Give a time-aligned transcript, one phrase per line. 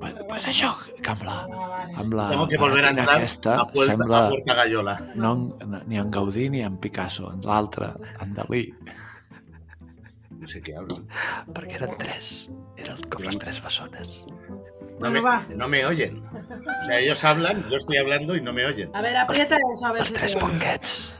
[0.00, 0.70] Pues, pues això,
[1.04, 1.34] que amb la,
[2.00, 4.94] amb la Tengo que volver a entrar aquesta a Puerta, sembla a Puerta Gallola.
[5.14, 5.34] no
[5.86, 8.74] ni en Gaudí ni en Picasso, en l'altre, en Dalí,
[10.40, 10.96] No sé qué hablo.
[11.52, 12.48] perquè eren tres,
[12.80, 14.24] eren com les tres bessones.
[15.00, 15.20] No me,
[15.54, 16.22] no me oyen.
[16.24, 18.90] O sea, ellos hablan, yo estoy hablando y no me oyen.
[18.94, 21.14] A ver, aprieta eso, a ver Els si tres ponquets.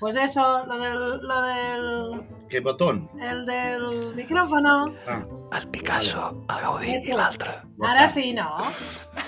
[0.00, 2.22] Pues eso, lo del, lo del,
[2.52, 3.08] ¿Qué botón?
[3.18, 4.94] el del micrófono.
[5.08, 5.24] Ah,
[5.58, 7.48] El Picasso, el Gaudí i l'altre.
[7.80, 8.58] Ahora sí, ¿no?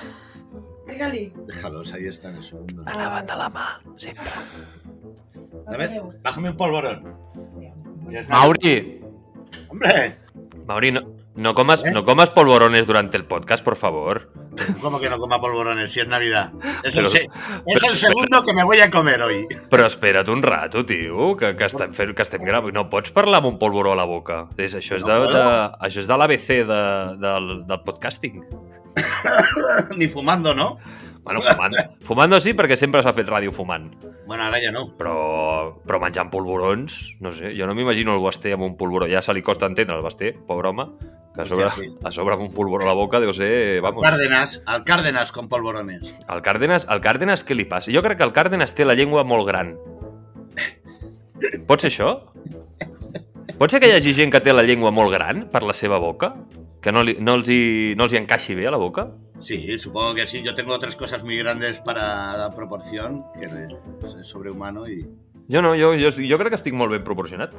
[0.87, 1.33] Dígale.
[1.47, 2.83] déjalos, ahí están en segundo.
[2.85, 4.31] Anaven de la mà, sempre.
[5.71, 7.17] Dame- bájame un polvorón.
[8.29, 9.01] Mauri,
[9.71, 10.19] ¡Hombre!
[10.67, 11.01] Mauri, no,
[11.35, 11.91] no, comas, ¿Eh?
[11.93, 14.31] no comas polvorones durante el podcast, por favor.
[14.81, 16.53] ¿Cómo que no coma polvorones si es Navidad?
[16.85, 17.31] Es, Pero- el, se- es
[17.81, 19.49] pero- el segundo que me voy a comer hoy.
[19.69, 22.73] Però espera't un rato, tio, que, que estem fent, que estem gravant.
[22.73, 24.45] No pots parlar amb un polvoró a la boca.
[24.57, 25.73] És, això, és de, No de, puedo.
[25.83, 26.83] això és de l'ABC de,
[27.19, 28.45] del, del podcasting.
[29.99, 30.79] Ni fumando, ¿no?
[31.25, 33.89] Bueno, fumant, fumando sí, perquè sempre s'ha fet ràdio fumant.
[34.27, 34.85] Bueno, ahora ya no.
[34.99, 35.15] Però,
[35.89, 39.09] però menjant polvorons, no sé, jo no m'imagino el Basté amb un polvoró.
[39.09, 40.87] Ja se li costa entendre el Basté, pobre home,
[41.35, 41.89] que a sobre, sí.
[42.05, 43.81] a sobre amb un polvoró a la boca deu ser...
[43.85, 46.13] Vamos, Cárdenas, al Cárdenas con polvorones.
[46.29, 47.93] el Cárdenas, el Cárdenas què li passa?
[47.95, 49.75] Jo crec que el Cárdenas té la llengua molt gran.
[51.67, 52.13] Pot ser això?
[53.59, 55.99] Pot ser que hi hagi gent que té la llengua molt gran per la seva
[56.03, 56.35] boca?
[56.85, 59.09] Que no, li, no, els, hi, no els hi encaixi bé a la boca?
[59.41, 60.43] Sí, supongo que sí.
[60.43, 63.49] Yo tengo otras cosas muy grandes para la proporción, que
[64.01, 65.09] pues, es sobrehumano y
[65.51, 67.53] Jo no, jo, jo, jo crec que estic molt ben proporcionat.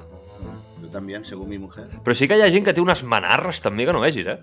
[0.81, 1.87] yo también, según mi mujer.
[2.03, 4.39] Però sí que hi ha gent que té unes manarres també que no vegis, eh?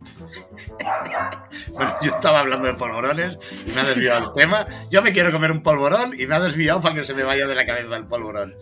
[1.72, 4.66] Bueno, yo estaba hablando de polvorones y me ha desviado el tema.
[4.90, 7.46] Yo me quiero comer un polvorón y me ha desviado para que se me vaya
[7.46, 8.54] de la cabeza el polvorón.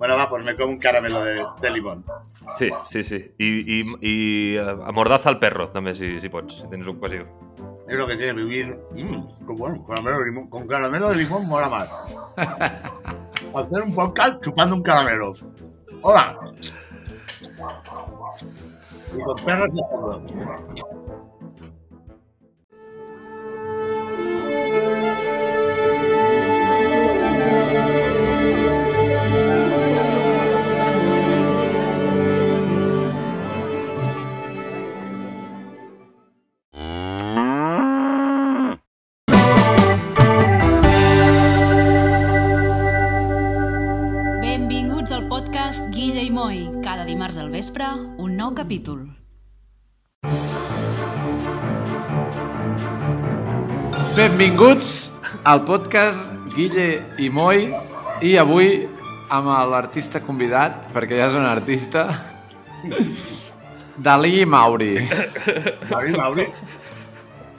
[0.00, 2.02] Bueno, va, pues me como un caramelo de, de limón.
[2.56, 3.26] Sí, sí, sí.
[3.36, 7.26] I, i eh, amordaza al perro, també, si, si pots, si tens ocasió.
[7.86, 8.80] Es lo que tiene vivir.
[8.92, 10.48] Mmm, qué bueno, caramelo de limón.
[10.48, 11.90] Con caramelo de limón mola más.
[13.54, 15.34] Hacer un podcast chupando un caramelo.
[16.00, 16.50] Hola.
[19.14, 20.90] Y con perros y cerdos.
[44.60, 46.58] Benvinguts al podcast Guilla i Moi.
[46.84, 47.86] Cada dimarts al vespre,
[48.20, 49.06] un nou capítol.
[54.18, 55.14] benvinguts
[55.48, 57.70] al podcast Guille i Moi
[58.20, 58.84] i avui
[59.32, 62.04] amb l'artista convidat, perquè ja és un artista,
[63.96, 64.92] Dalí Mauri.
[65.88, 66.46] Mauri, Mauri.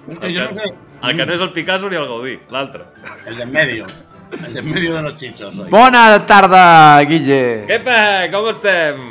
[0.07, 0.69] Es que yo no sé.
[1.01, 2.85] El que no és el Picasso ni el Gaudí, l'altre.
[3.25, 3.90] El de en medio.
[4.31, 5.69] El en medio de los chichos hoy.
[5.69, 7.65] Bona tarda, Guille.
[7.67, 7.97] Què pa?
[8.31, 9.01] Com estem?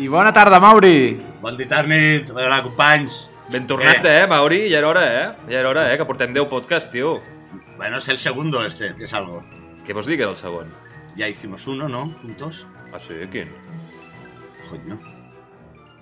[0.00, 1.20] I bona tarda, Mauri.
[1.42, 2.30] Bon dit, nit.
[2.32, 3.28] Hola, companys.
[3.52, 4.64] Ben tornat, eh, Mauri?
[4.70, 5.26] Ja era hora, eh?
[5.50, 5.98] Ja era hora, eh?
[5.98, 7.20] Que portem 10 podcasts, tio.
[7.76, 9.42] Bueno, es el segundo este, que es algo.
[9.84, 10.70] Què vols dir que era el segon?
[11.16, 12.06] Ya hicimos uno, ¿no?
[12.22, 12.66] Juntos.
[12.94, 13.14] Ah, sí?
[13.30, 13.50] Quin?
[14.70, 14.98] Coño.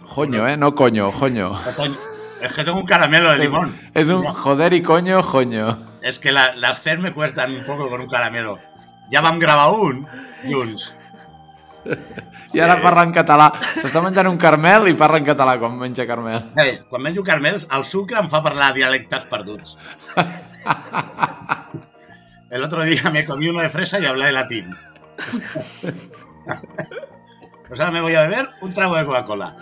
[0.05, 0.57] Joño, eh?
[0.57, 1.53] No coño, joño.
[2.41, 3.75] Es que tengo un caramelo de limón.
[3.95, 5.77] És un joder i coño, joño.
[6.03, 8.59] Es que la, las CER me cuestan un poco con un caramelo.
[9.13, 10.07] Ja vam gravar un,
[10.47, 10.95] junts.
[12.53, 13.51] I ara parla en català.
[13.81, 16.43] S'està menjant un carmel i parla en català quan menja carmel.
[16.57, 19.77] Hey, quan menjo caramels, el sucre em fa parlar dialectes perduts.
[22.51, 24.77] El otro día me comí uno de fresa y hablé de latín.
[27.71, 29.55] Pues ahora me voy a beber un trago de Coca-Cola.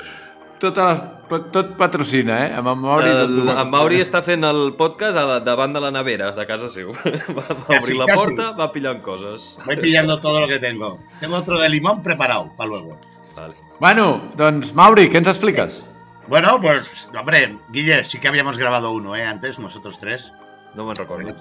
[0.58, 2.54] Tot, el, tot patrocina, eh?
[2.58, 3.06] Amb en Mauri...
[3.06, 3.62] tot El, patrocina.
[3.62, 6.90] en Mauri està fent el podcast a la, davant de la nevera de casa seu.
[7.36, 8.18] Va, va obrir la casi.
[8.24, 9.52] porta, va pillant coses.
[9.66, 10.96] Voy pillando todo lo que tengo.
[11.20, 12.96] Tengo otro de limón preparado para luego.
[13.36, 13.54] Vale.
[13.78, 14.08] Bueno,
[14.40, 15.84] doncs, Mauri, què ens expliques?
[16.26, 19.24] Bueno, pues, hombre, Guille, sí que habíamos grabado uno, ¿eh?
[19.24, 20.32] Antes, nosotros tres.
[20.74, 21.34] No me'n recordo.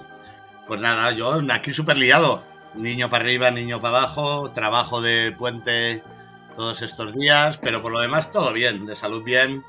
[0.68, 2.42] Pues nada, yo aquí súper liado.
[2.74, 6.04] Niño para arriba, niño para abajo, trabajo de puente
[6.58, 9.64] todos estos días, pero por lo demás todo bien, de salud bien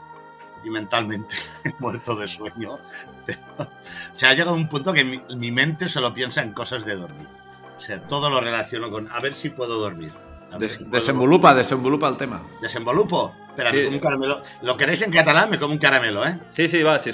[0.66, 1.36] y mentalmente
[1.80, 2.80] muerto de sueño.
[3.28, 6.86] Pero, o sea, ha llegado un punto que mi, mi mente solo piensa en cosas
[6.86, 7.28] de dormir.
[7.78, 10.12] O sea, todo lo relaciono con a ver si puedo dormir.
[10.58, 12.42] Des si puedo- desenvolupa, desenvolupa el tema.
[12.60, 13.36] Desenvolupo.
[13.50, 13.78] Espera, Sí.
[13.78, 14.42] me como un caramelo.
[14.64, 15.50] ¿Lo queréis en catalán?
[15.52, 16.40] Me como un caramelo, ¿eh?
[16.50, 17.12] Sí, sí, va, sí.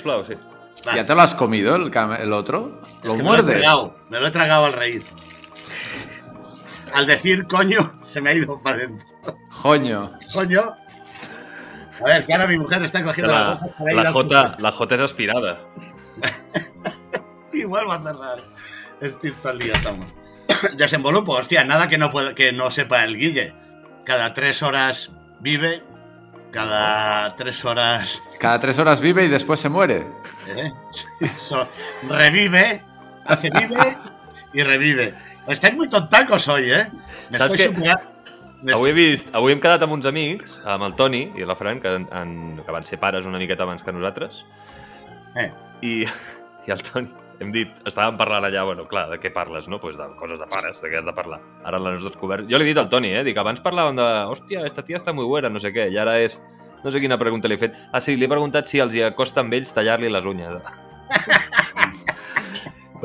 [0.88, 0.95] Va.
[0.95, 2.80] ¿Ya te lo has comido el, el otro?
[2.81, 3.45] Es ¿Lo que me lo he muerdes?
[3.62, 5.04] tragado, me lo he tragado al reír.
[6.95, 9.07] Al decir coño, se me ha ido para adentro.
[9.50, 10.12] Joño.
[10.33, 10.62] Coño.
[12.01, 14.95] A ver, que ahora mi mujer está cogiendo La, para ir la, J, la J
[14.95, 15.59] es aspirada.
[17.53, 18.38] Igual va a cerrar.
[19.01, 20.07] Estoy todo el día estamos.
[20.77, 23.53] Desenvolupo, hostia, nada que no, pueda, que no sepa el Guille.
[24.06, 25.83] Cada tres horas vive,
[26.51, 30.06] cada tres horas Cada tres horas vive y después se muere.
[30.48, 30.71] ¿eh?
[31.38, 31.68] So-
[32.09, 32.83] revive,
[33.25, 33.98] hace vive
[34.53, 35.13] y revive.
[35.47, 36.88] Estáis muy tontacos hoy, ¿eh?
[37.30, 38.07] Me Saps superant-
[38.63, 41.53] me Avui he, vist, avui hem quedat amb uns amics, amb el Toni i la
[41.59, 42.31] Fran, que, en,
[42.65, 44.45] que van ser pares una miqueta abans que nosaltres,
[45.36, 45.51] Eh.
[45.83, 45.92] i,
[46.65, 47.12] i el Toni,
[47.44, 49.77] hem dit, estàvem parlant allà, bueno, clar, de què parles, no?
[49.83, 51.42] Pues de coses de pares, de què has de parlar.
[51.63, 52.48] Ara l'hem descobert.
[52.50, 53.21] Jo li he dit al Toni, eh?
[53.27, 56.18] Dic, abans parlàvem de, hòstia, esta tia està muy buena, no sé què, i ara
[56.24, 56.39] és...
[56.86, 57.77] No sé quina pregunta li he fet.
[57.91, 60.62] Ah, sí, li he preguntat si els hi acosta amb ells tallar-li les uñas.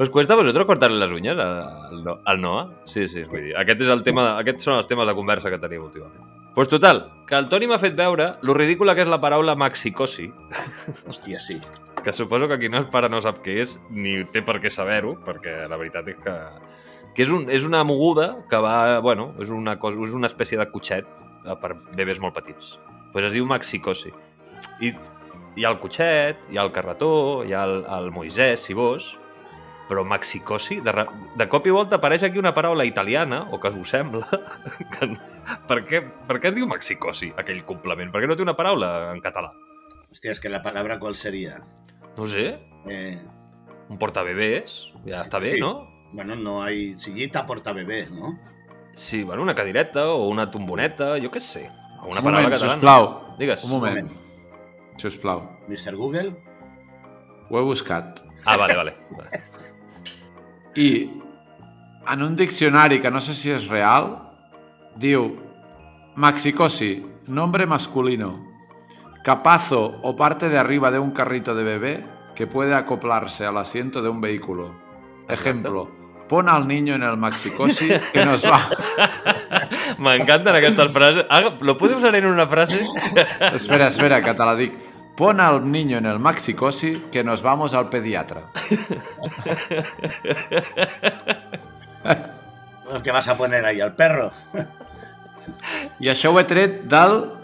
[0.01, 1.63] ¿Os cuesta a vosotros cortarle las uñas al,
[1.93, 2.71] al No- al Noah?
[2.89, 5.59] Sí, sí, vull dir, aquest és el tema, aquests són els temes de conversa que
[5.61, 6.25] tenim últimament.
[6.55, 10.31] Pues total, que el Toni m'ha fet veure lo ridícula que és la paraula maxicosi,
[11.07, 11.59] Hòstia, sí.
[12.03, 14.73] que suposo que qui no és pare no sap què és, ni té per què
[14.73, 16.35] saber-ho, perquè la veritat és que,
[17.15, 20.57] que és, un, és una moguda que va, bueno, és una, cosa, és una espècie
[20.59, 21.07] de cotxet
[21.45, 22.73] eh, per bebès molt petits.
[23.13, 24.11] Pues es diu maxicosi.
[24.81, 24.95] I
[25.61, 29.13] hi ha el cotxet, hi ha el carretó, hi ha el, el Moisès, si vos,
[29.91, 33.73] però maxicosi, de, re- de cop i volta apareix aquí una paraula italiana, o que
[33.75, 34.23] us sembla,
[34.95, 35.09] que,
[35.67, 38.13] per, què, per què es diu maxicosi, aquell complement?
[38.15, 39.51] Per què no té una paraula en català?
[40.11, 41.59] Hostia, es que la palabra cuál sería.
[42.17, 43.19] No ho sé, Eh,
[43.91, 45.61] un portabebès, ja està bé, Sí.
[45.61, 45.89] no?
[46.13, 48.39] bueno, no hay sillita porta bebé, ¿no?
[48.95, 51.69] Sí, bueno, una cadireta o una tomboneta, jo què sé.
[52.03, 52.73] Una un paraula moment, catalana.
[52.73, 53.37] sisplau.
[53.39, 53.65] Digues.
[53.65, 54.11] Un moment.
[54.97, 55.45] Sisplau.
[55.69, 55.95] Mr.
[55.97, 56.33] Google.
[57.51, 58.21] Ho he buscat.
[58.45, 58.97] Ah, vale, vale.
[59.19, 59.43] vale.
[60.77, 61.11] I
[62.11, 64.13] en un diccionari que no sé si és real,
[64.97, 65.31] diu
[66.17, 68.47] Maxicosi, nombre masculino.
[69.23, 74.03] Capazo o parte de arriba de un carrito de bebé que puede acoplarse al asiento
[74.03, 74.75] de un vehículo.
[75.29, 75.89] Ejemplo,
[76.29, 78.61] pon al niño en el maxicosi que nos va...
[79.99, 81.27] M'encanten aquestes frases.
[81.29, 82.81] Ah, lo puedes usar en una frase?
[83.53, 84.73] Espera, espera, que te la dic.
[85.21, 88.45] Pon al niño en el maxicosi que nos vamos al pediatra.
[93.05, 93.83] ¿Qué vas a poner ahí?
[93.83, 94.31] ¿Al perro?
[96.01, 97.37] I això ho he tret del...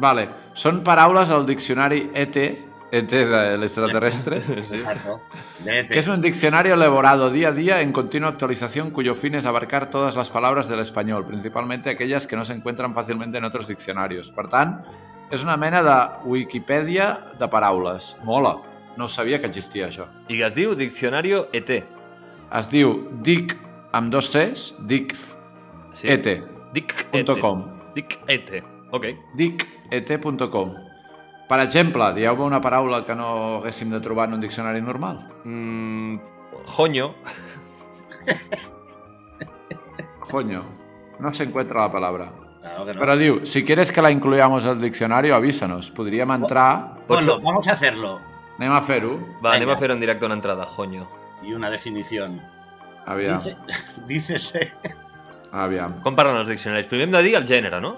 [0.00, 0.24] Vale,
[0.56, 2.36] són paraules al diccionari ET,
[2.96, 4.80] ET de l'extraterrestre, Sí.
[4.80, 5.20] Exacto.
[5.64, 9.44] De que es un diccionario elaborado día a día en continua actualización cuyo fin es
[9.44, 13.68] abarcar todas las palabras del español, principalmente aquellas que no se encuentran fácilmente en otros
[13.68, 14.30] diccionarios.
[14.30, 14.80] Per tant,
[15.30, 15.96] és una mena de
[16.28, 18.16] Wikipedia de paraules.
[18.24, 18.56] Mola,
[18.96, 20.06] no sabia que existia això.
[20.28, 21.70] I es diu Diccionario E ET.
[22.58, 23.54] Es diu dic
[23.92, 25.14] amb dos Cs, dic
[25.92, 26.08] Sí.
[26.08, 26.26] ET.
[26.72, 27.40] Dic Punto ET.
[27.40, 27.64] com.
[27.94, 28.62] Dic ET.
[28.92, 29.06] Ok.
[29.36, 30.74] dicet.com.
[31.48, 35.28] Per exemple, dieu-me una paraula que no haguéssim de trobar en un diccionari normal.
[35.44, 36.18] Mm,
[36.66, 37.14] joño.
[40.30, 40.62] Coño,
[41.18, 42.32] no se encuentra la palabra.
[42.84, 43.00] Claro que no.
[43.00, 45.90] Pero diu, si quieres que la incluyamos al diccionario, avísanos.
[45.90, 46.96] Podríem entrar...
[47.06, 48.20] Ponlo, vamos a hacerlo.
[48.58, 49.14] Anem a fer-ho.
[49.44, 49.74] Va, anem Venga.
[49.74, 51.08] a fer en directe una entrada, joño.
[51.42, 52.40] Y una definición.
[53.06, 53.56] Aviam, Dice,
[54.06, 54.72] dícese.
[55.52, 56.00] aviam.
[56.04, 56.86] Com parlen els diccionaris?
[56.86, 57.96] Primer hem de dir el gènere, no?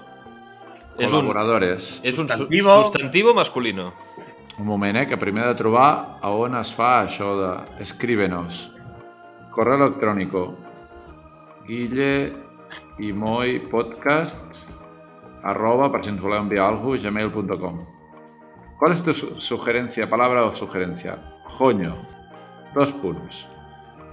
[0.97, 1.99] És un, Col·laboradores.
[2.03, 2.83] és un su- Substantivo.
[2.85, 3.91] substantivo masculino.
[4.59, 7.81] Un moment, eh, que primer he de trobar a on es fa això de...
[7.83, 8.71] Escríbenos.
[9.51, 10.55] Correu electrònico.
[11.67, 12.31] Guille
[12.99, 14.67] i moi podcast
[15.43, 17.85] arroba, per si ens voleu enviar alguna cosa, gmail.com.
[18.79, 21.19] ¿Cuál es tu su- sugerencia, palabra o sugerencia?
[21.47, 21.95] Joño.
[22.73, 23.47] Dos punts.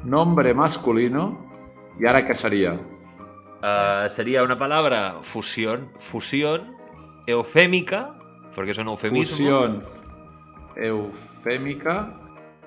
[0.04, 1.46] Nombre masculino.
[1.98, 2.74] ¿Y ahora qué sería?
[2.74, 6.76] Uh, sería una palabra fusión, fusión
[7.26, 8.14] eufémica,
[8.54, 9.30] porque son eufemismos.
[9.38, 9.84] Fusión
[10.76, 12.16] eufémica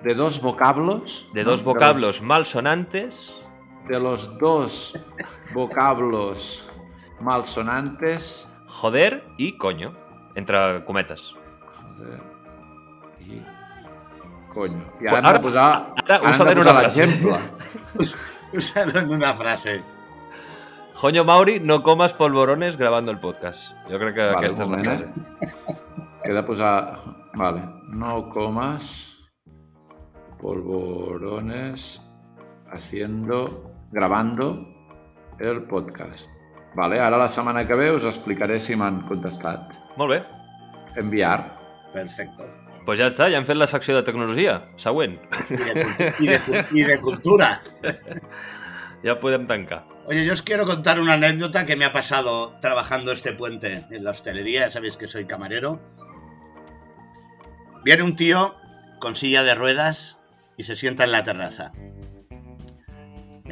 [0.04, 1.30] de dos vocablos.
[1.34, 3.34] De dos vocablos malsonantes.
[3.88, 5.00] De los, de los dos
[5.54, 6.70] vocablos
[7.22, 9.94] malsonantes joder y coño.
[10.36, 11.36] Entra cumetas.
[11.98, 12.22] Joder
[13.20, 13.42] y
[14.52, 14.84] coño.
[15.00, 17.08] Y ahora, ahora, pues ahora, ahora úsalo en una frase.
[18.54, 19.84] úsalo en una frase.
[20.94, 23.74] Joño Mauri, no comas polvorones grabando el podcast.
[23.90, 25.08] Yo creo que, que esta es la frase.
[26.24, 26.98] Queda pues a...
[27.36, 27.64] Vale.
[27.90, 29.18] No comas
[30.40, 32.02] polvorones
[32.72, 34.66] haciendo, grabando
[35.40, 36.33] el podcast.
[36.76, 39.74] Vale, ara la setmana que ve us explicaré si m'han contestat.
[39.98, 40.20] Molt bé.
[40.98, 41.40] Enviar.
[41.94, 42.48] Perfecto.
[42.86, 44.58] Pues ja està, ja hem fet la secció de tecnologia.
[44.76, 45.20] Següent.
[46.20, 47.62] Y de, de cultura.
[49.04, 49.86] ya podem tancar.
[50.06, 54.04] Oye, yo os quiero contar una anécdota que me ha pasado trabajando este puente en
[54.04, 54.62] la hostelería.
[54.62, 55.80] Ya sabéis que soy camarero.
[57.86, 58.56] Viene un tío
[59.00, 60.18] con silla de ruedas
[60.58, 61.72] y se sienta en la terraza.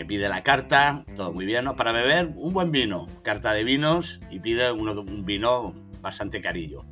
[0.06, 1.76] Pide la carta, todo muy bien, ¿no?
[1.76, 6.86] Para beber un buen vino, carta de vinos y pide uno, un vino bastante carillo.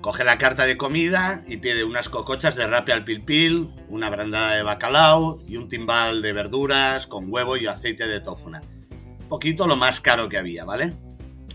[0.00, 4.56] Coge la carta de comida y pide unas cocochas de rape al pilpil, una brandada
[4.56, 8.60] de bacalao y un timbal de verduras con huevo y aceite de tófuna.
[8.90, 10.92] Un poquito lo más caro que había, ¿vale?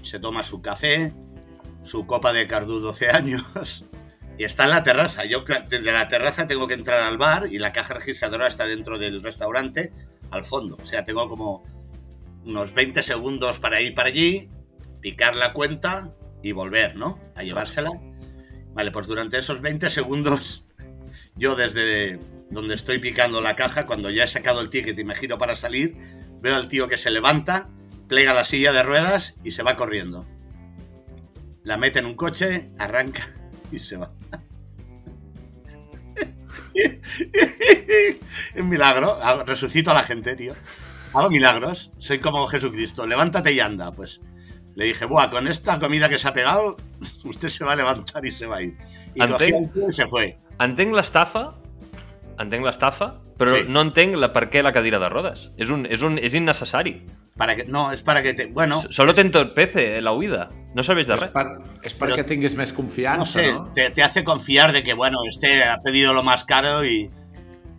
[0.01, 1.11] Se toma su café,
[1.83, 3.83] su copa de cardú 12 años
[4.37, 5.25] y está en la terraza.
[5.25, 8.97] Yo desde la terraza tengo que entrar al bar y la caja registradora está dentro
[8.97, 9.91] del restaurante
[10.31, 10.77] al fondo.
[10.79, 11.63] O sea, tengo como
[12.45, 14.49] unos 20 segundos para ir para allí,
[15.01, 17.19] picar la cuenta y volver, ¿no?
[17.35, 17.91] A llevársela.
[18.73, 20.65] Vale, pues durante esos 20 segundos,
[21.35, 22.19] yo desde
[22.49, 25.55] donde estoy picando la caja, cuando ya he sacado el ticket y me giro para
[25.55, 25.97] salir,
[26.41, 27.69] veo al tío que se levanta,
[28.07, 30.25] plega la silla de ruedas y se va corriendo.
[31.63, 33.29] La mete en un coche, arranca
[33.71, 34.13] y se va.
[38.53, 39.19] Es un milagro.
[39.21, 40.53] Hago- Resucito a la gente, tío.
[41.13, 41.91] Hago milagros.
[41.97, 43.05] Soy como Jesucristo.
[43.07, 43.91] Levántate y anda.
[43.91, 44.19] Pues
[44.75, 46.75] le dije, buah, con esta comida que se ha pegado,
[47.23, 48.77] usted se va a levantar y se va a ir.
[49.15, 50.37] Y Entenc- y se fue.
[50.59, 51.55] Entenc l'estafa,
[52.39, 53.69] entenc l'estafa, però Sí.
[53.69, 55.51] no entenc la, per què la cadira de rodes.
[55.57, 57.03] És, un, és, un, és innecessari.
[57.37, 58.47] Para que, no, es para que te.
[58.47, 60.47] Bueno, Solo te entorpece la huida.
[60.73, 61.31] No serveix de És, res.
[61.31, 61.45] per,
[61.83, 63.71] és perquè Però- tinguis més confiança, no sé, no?
[63.73, 67.11] Te, te hace confiar de que, bueno, este ha pedido lo más caro y.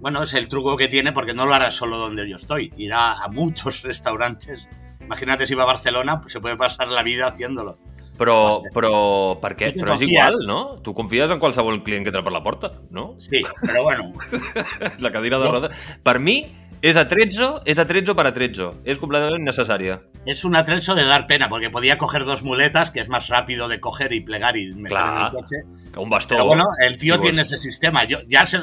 [0.00, 2.72] Bueno, es el truco que tiene porque no lo hará solo donde yo estoy.
[2.76, 4.68] Irá a muchos restaurantes.
[5.00, 7.78] Imagínate si va a Barcelona, pues se puede pasar la vida haciéndolo.
[8.18, 9.68] Però, però, per què?
[9.78, 10.76] Però és igual, no?
[10.82, 13.14] Tu confies en qualsevol client que entra per la porta, no?
[13.18, 14.12] Sí, pero bueno,
[14.98, 15.52] La cadira de No.
[15.52, 15.76] rodes...
[16.02, 16.40] Per mi,
[16.80, 18.70] és atrezzo, és atrezzo per atrezzo.
[18.84, 20.00] És completament necessària.
[20.26, 23.66] es un atrecho de dar pena porque podía coger dos muletas, que es más rápido
[23.68, 25.56] de coger y plegar y meter en el coche.
[25.92, 26.34] Que un bastó...
[26.34, 28.04] Pero bueno, el tío tiene ese sistema.
[28.04, 28.60] Yo ya se-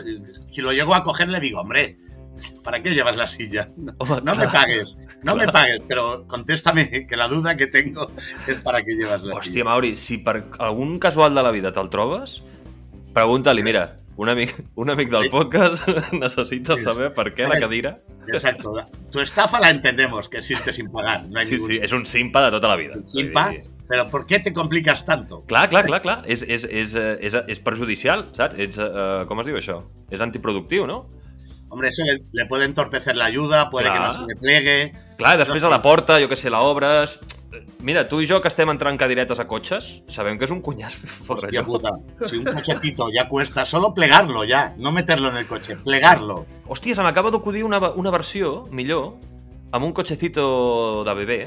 [0.51, 1.97] si lo llego a coger le digo, hombre,
[2.63, 3.69] ¿para qué llevas la silla?
[3.75, 3.93] No,
[4.37, 8.11] me pagues, no me pagues, pero contéstame que la duda que tengo
[8.47, 9.63] es para qué llevas la Hòstia, silla.
[9.65, 12.43] Mauri, si per algun casual de la vida te'l trobes,
[13.13, 16.83] pregunta-li, mira, un amic, un amic del podcast necessita Sí.
[16.83, 17.97] saber per què la cadira...
[18.27, 18.73] Exacto.
[19.11, 21.25] Tu estafa la entendemos, que es irte sin pagar.
[21.29, 22.95] No hay Sí, ningún sí, és un simpa de tota la vida.
[23.03, 23.51] simpa,
[23.87, 25.43] pero ¿por qué te complicas tanto?
[25.45, 26.23] Clar, clar, clar, clar.
[26.25, 28.55] És, és, és, eh, és, és perjudicial, saps?
[28.57, 29.83] Ets, uh, com es diu això?
[30.09, 31.03] És antiproductiu, no?
[31.69, 34.13] Hombre, eso le, le puede entorpecer la ayuda, puede que no Clar.
[34.13, 34.91] se le plegue.
[35.17, 37.19] Clar, després a la porta, jo que sé, l'obres...
[37.85, 40.97] Mira, tu i jo que estem entrant cadiretes a cotxes, sabem que és un cunyàs
[41.29, 41.65] Hostia allò.
[41.65, 41.91] puta,
[42.27, 46.45] si un cochecito ya cuesta, solo plegarlo ya, no meterlo en el coche, plegarlo.
[46.67, 49.15] Hòstia, se m'acaba d'acudir una, una versió millor
[49.71, 51.39] amb un cotxecito de bebè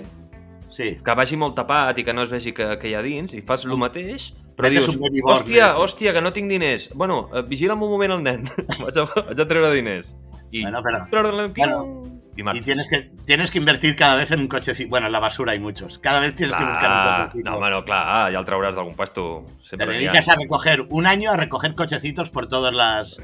[0.69, 0.99] Sí.
[1.00, 3.41] que vagi molt tapat i que no es vegi que, que hi ha dins i
[3.41, 5.79] fas el mateix, però Metes dius, born, hòstia, eh?
[5.81, 6.91] hòstia, que no tinc diners.
[6.95, 8.45] Bueno, eh, vigila'm un moment el nen.
[8.83, 10.12] vaig, a, vaig a treure diners.
[10.50, 10.62] I...
[10.62, 14.88] Bueno, pero Bueno, Y tienes que, tienes que invertir cada vez en un cochecito.
[14.88, 15.99] Bueno, en la basura hay muchos.
[15.99, 17.50] Cada vez tienes que buscar un cochecito.
[17.50, 19.45] no, home, no, clar, ja el trauràs d'algun puesto.
[19.62, 19.99] Te Sempre ha.
[19.99, 23.18] dedicas a recoger un año a recoger cochecitos por todas las.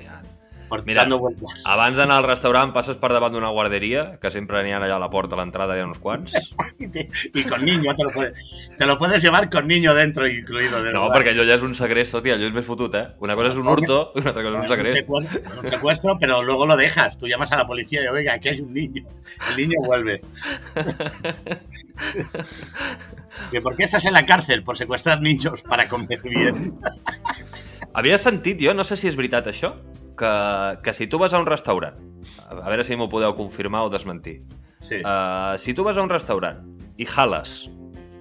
[0.74, 1.62] Por Mira, dando vueltas.
[1.64, 5.02] Abans d'anar al restaurant passes per davant d'una guarderia, que sempre n'hi ha allà a
[5.02, 6.34] la porta, a l'entrada hi ha uns quants.
[7.34, 8.34] Y con niño te lo, puedes,
[8.76, 10.82] te lo puedes llevar con niño dentro incluido.
[10.82, 11.14] De No, verdad.
[11.16, 13.06] perquè allò ja és un segrest, hòstia, allò és més fotut, eh?
[13.20, 14.96] Una cosa és un hurto i una altra cosa és un Es un segrest.
[14.98, 17.16] secuestro, un secuestro, pero luego lo dejas.
[17.18, 19.04] Tú llamas a la policía y oiga, aquí hay un niño.
[19.50, 20.20] El niño vuelve.
[23.50, 24.62] ¿Que ¿Por qué estás en la cárcel?
[24.62, 26.78] Por secuestrar niños para comer bien.
[27.94, 29.68] Havia sentit jo, no sé si és veritat això,
[30.16, 31.96] que, que si tu vas a un restaurant,
[32.48, 34.40] a veure si m'ho podeu confirmar o desmentir,
[34.84, 34.96] Sí.
[35.00, 36.60] uh, si tu vas a un restaurant
[36.96, 37.70] i jales,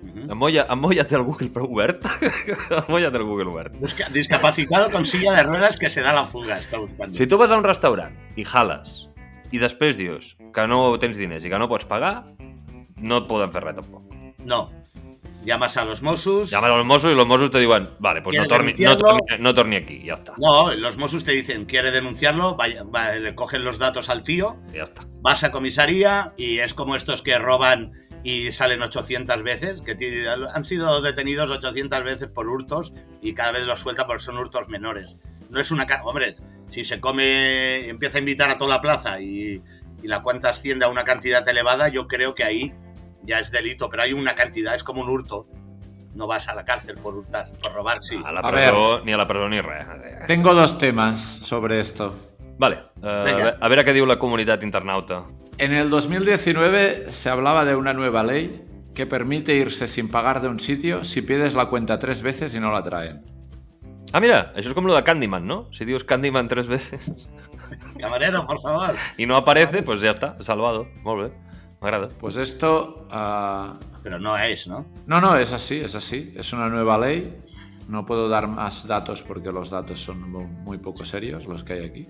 [0.03, 0.31] Ujú.
[0.31, 2.03] en Moya, en Moya té el Google però obert,
[2.77, 3.75] en Moya té el Google obert.
[3.79, 6.57] Busca- discapacitado con silla de ruedas que se da la fuga.
[6.59, 7.13] Está buscando.
[7.17, 9.09] Si tu vas a un restaurant i jales
[9.51, 12.23] i després dius que no tens diners i que no pots pagar,
[12.97, 14.03] no et poden fer res tampoc.
[14.45, 14.69] No.
[15.45, 16.49] Llamas a los Mossos.
[16.51, 19.37] Llames als Mossos i els Mossos te diuen vale, pues no ¿Quieres torni, no, torni,
[19.39, 20.33] no torni aquí, ja està.
[20.37, 24.57] No, los Mossos te dicen, quiere denunciarlo, vaya- va- le cogen los datos al tío,
[24.73, 25.05] Ja està.
[25.21, 27.91] vas a comisaría y es como estos que roban
[28.23, 29.97] y salen 800 veces, que
[30.53, 34.69] han sido detenidos 800 veces por hurtos y cada vez los sueltan porque son hurtos
[34.69, 35.17] menores.
[35.49, 35.85] No es una...
[35.85, 36.37] ca- Hombre,
[36.69, 39.61] si se come, empieza a invitar a toda la plaza y,
[40.01, 42.73] y la cuenta asciende a una cantidad elevada, yo creo que ahí
[43.25, 45.47] ya es delito, pero hay una cantidad, es como un hurto.
[46.15, 48.21] No vas a la cárcel por hurtar, por robar, sí.
[48.23, 49.85] A la A presó, ni a la presó ni res.
[50.27, 52.15] Tengo dos temas sobre esto.
[52.59, 53.57] Vale, uh, Vinga.
[53.59, 55.23] a veure què diu la comunitat internauta.
[55.57, 58.63] En el 2019 se hablaba de una nueva ley
[58.93, 62.59] que permite irse sin pagar de un sitio si pides la cuenta tres veces y
[62.59, 63.23] no la traen.
[64.13, 65.63] Ah, mira, això és com lo de Candyman, no?
[65.73, 67.27] Si dius Candyman tres veces
[67.97, 68.93] Camarero, por favor.
[69.17, 70.85] i no aparece, pues ya está, salvado.
[71.03, 71.31] Bé,
[72.19, 73.07] Pues esto...
[73.11, 73.73] ah,
[74.03, 74.85] Pero no es, ¿no?
[75.05, 76.33] No, no, es así, es así.
[76.35, 77.37] Es una nueva ley.
[77.89, 81.73] No puedo dar más datos porque los datos son mu- muy poco serios los que
[81.73, 82.07] hay aquí.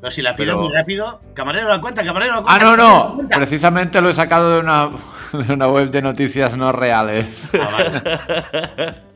[0.00, 2.64] Pero si la pido Pero- muy rápido, camarero la cuenta, camarero la Ah, cuenta.
[2.64, 3.14] no, la no.
[3.14, 3.36] cuenta.
[3.36, 4.90] Precisamente lo he sacado de una,
[5.32, 7.50] de una web de noticias no reales.
[7.54, 8.94] Ah, vale.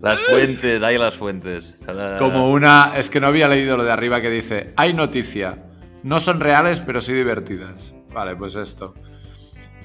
[0.00, 1.76] Las fuentes, hay las fuentes.
[2.20, 2.92] Como una...
[2.96, 5.64] Es que no había leído lo de arriba que dice, hay noticia.
[6.04, 7.96] No son reales, pero sí divertidas.
[8.12, 8.94] Vale, pues esto.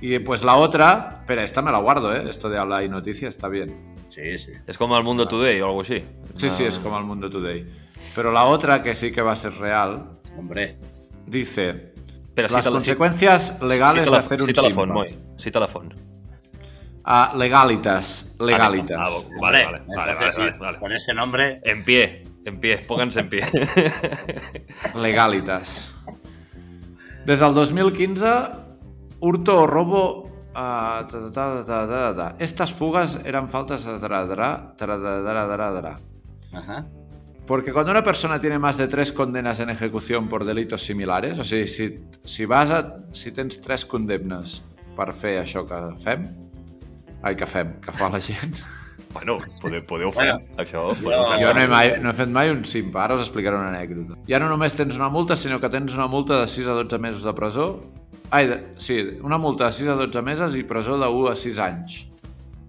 [0.01, 1.17] Y pues la otra...
[1.21, 2.29] Espera, esta me la guardo, ¿eh?
[2.29, 3.93] Esto de habla hay noticia está bien.
[4.09, 4.51] Sí, sí.
[4.67, 6.03] És com el Mundo Today o algo així.
[6.35, 7.65] Sí, sí, es como el Mundo Today.
[8.13, 10.77] Pero la otra, que sí que va a ser real, Hombre.
[11.25, 11.93] dice...
[12.27, 14.93] Espera, Las la- consecuencias legales cita de hacer un Cita la font, simpa.
[14.93, 15.15] Moi.
[15.37, 15.93] Cita la font.
[17.05, 18.35] Ah, legalitas.
[18.39, 18.97] Legalitas.
[18.99, 19.09] Ah,
[19.41, 20.79] vale, vale, vale, vale, vale, vale.
[20.79, 21.59] con ese nombre.
[21.63, 23.41] En pie, en pie, pónganse en pie.
[24.95, 25.92] Legalitas.
[27.25, 28.31] Des del 2015,
[29.19, 30.01] hurto o robo...
[30.55, 32.35] ah, ta, ta, ta, ta, ta, ta.
[32.39, 35.99] Estas fugas eran faltas de taradra, taradra.
[36.51, 36.85] Ajá.
[37.45, 41.43] Porque cuando una persona tiene más de tres condenas en ejecución por delitos similares, o
[41.43, 44.61] sigui, si, si, vas a, si tens tres condemnes
[44.95, 46.23] per fer això que fem,
[47.21, 48.55] ai, que fem, que fa la gent,
[49.13, 50.81] bueno, podeu, podeu fer Bueno, això.
[50.95, 53.21] jo- Podeu fer jo no he, mai, no he fet mai un simpa, ara us
[53.21, 54.17] explicaré una anècdota.
[54.27, 56.97] Ja no només tens una multa, sinó que tens una multa de 6 a 12
[56.99, 57.81] mesos de presó.
[58.31, 61.35] Ai, de, sí, una multa de 6 a 12 mesos i presó de 1 a
[61.35, 62.07] 6 anys.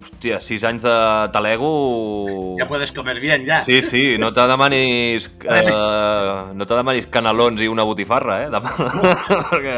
[0.05, 0.93] Hòstia, sis anys de
[1.33, 2.57] talego...
[2.59, 3.57] Ya puedes comer bien, ya.
[3.57, 8.51] Sí, sí, no te demanis, eh, no te demanis canelons i una botifarra, eh?
[8.53, 8.73] Demà,
[9.51, 9.77] perquè...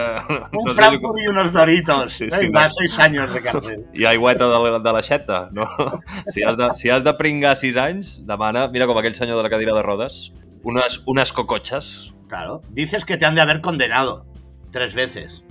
[0.50, 2.12] Un no Frankfurt y unos Doritos.
[2.12, 2.72] Sí, sí, Venga, no.
[2.72, 3.84] seis años de cárcel.
[3.94, 5.68] I aigüeta de, la- de l'aixeta, no?
[6.34, 9.46] Si has, de, si has de pringar sis anys, demana, mira com aquell senyor de
[9.46, 10.32] la cadira de rodes,
[10.66, 12.12] unes, unes cocotxes.
[12.28, 12.60] Claro.
[12.70, 14.26] Dices que te han de haber condenado
[14.72, 15.44] tres veces.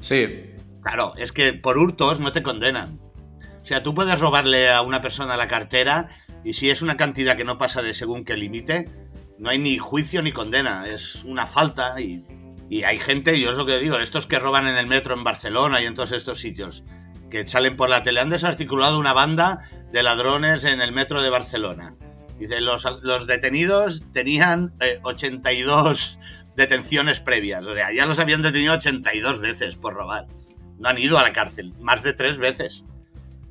[0.00, 0.46] Sí,
[0.82, 2.98] Claro, es que por hurtos no te condenan.
[3.62, 6.08] O sea, tú puedes robarle a una persona la cartera
[6.44, 8.88] y si es una cantidad que no pasa de según qué límite,
[9.38, 10.86] no hay ni juicio ni condena.
[10.86, 12.24] Es una falta y,
[12.68, 15.24] y hay gente, yo es lo que digo, estos que roban en el metro en
[15.24, 16.84] Barcelona y en todos estos sitios,
[17.30, 19.60] que salen por la tele, han desarticulado una banda
[19.92, 21.94] de ladrones en el metro de Barcelona.
[22.38, 26.18] Dice, los, los detenidos tenían eh, 82
[26.56, 27.66] detenciones previas.
[27.66, 30.26] O sea, ya los habían detenido 82 veces por robar.
[30.78, 32.84] No han ido a la cárcel, más de tres veces.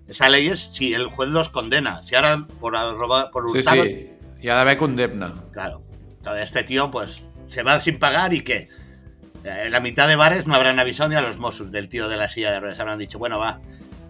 [0.09, 2.01] Esa ley es si el juez los condena.
[2.01, 4.09] Si ahora por robar, por sí, hurtar, sí.
[4.41, 5.33] Hi ha d'haver condemna.
[5.51, 5.83] claro.
[6.17, 8.67] Entonces este tío, pues, se va sin pagar y que
[9.43, 12.17] en la mitad de bares no habrán avisado ni a los Mossos del tío de
[12.17, 12.79] la silla de ruedas.
[12.79, 13.61] Habrán dicho, bueno, va,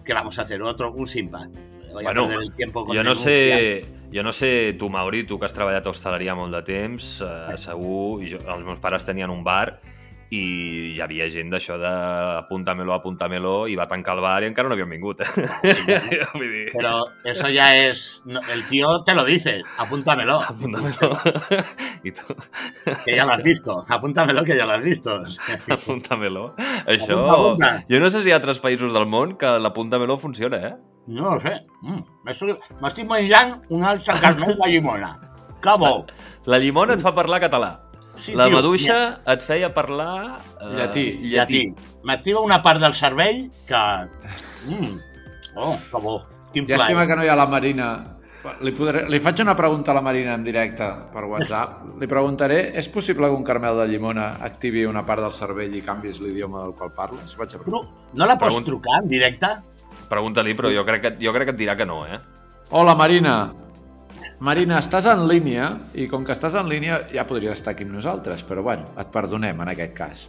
[0.04, 0.60] ¿qué vamos a hacer?
[0.62, 1.48] Otro, un simpa.
[1.92, 5.24] Voy a Bueno, perder el tiempo con Jo no sé, jo no sé, tu, Mauri,
[5.24, 8.78] tu que has treballat a hostaleria molt de temps, eh, segur, i jo, els meus
[8.82, 9.80] pares tenien un bar
[10.30, 10.40] i
[10.94, 11.90] hi havia gent d'això de
[12.38, 15.24] apúntamelo, apúntamelo, i va tancar el bar i encara no havien vingut.
[15.24, 15.46] Eh?
[16.38, 16.92] Vull dir, Pero
[17.24, 18.22] eso es...
[18.24, 21.10] no, el tío te lo dice, apúntamelo, apúntamelo.
[22.04, 22.36] I tu,
[23.04, 23.84] que ya lo has visto.
[23.88, 25.18] Apúntamelo que ya lo has visto.
[25.68, 26.54] apúntamelo.
[26.86, 27.18] Això...
[27.18, 27.84] Apunta, apunta.
[27.90, 30.74] Jo no sé si hi ha altres països del món que l'apúntamelo funciona, eh?
[31.10, 31.58] No lo sé.
[31.82, 35.16] Mm, me estoy, me estoy menjant una alça carnet de llimona.
[35.60, 36.06] Cabo.
[36.46, 37.89] La llimona et fa parlar català.
[38.16, 38.96] Sí, la tio, maduixa
[39.32, 40.36] et feia parlar...
[40.60, 41.04] eh, Llatí.
[41.32, 41.62] Llatí.
[42.04, 43.82] M'activa una part del cervell que...
[44.68, 44.96] Mm.
[45.56, 46.20] Oh, que bo.
[46.52, 47.90] Quin Llàstima que no hi ha la Marina.
[48.64, 51.82] Li, podré, li faig una pregunta a la Marina en directe per WhatsApp.
[52.00, 55.82] Li preguntaré, és possible que un carmel de llimona activi una part del cervell i
[55.84, 57.36] canvis l'idioma del qual parles?
[57.38, 57.60] Vaig a.
[57.66, 57.82] Bru,
[58.14, 58.70] no la pots Pregunta.
[58.72, 59.52] trucar en directe?
[60.10, 62.18] Pregunta-li, però jo crec, que, jo crec que et dirà que no, eh?
[62.70, 63.52] Hola, Marina.
[64.40, 67.92] Marina, estàs en línia i com que estàs en línia ja podries estar aquí amb
[67.92, 70.22] nosaltres, però bueno, et perdonem en aquest cas.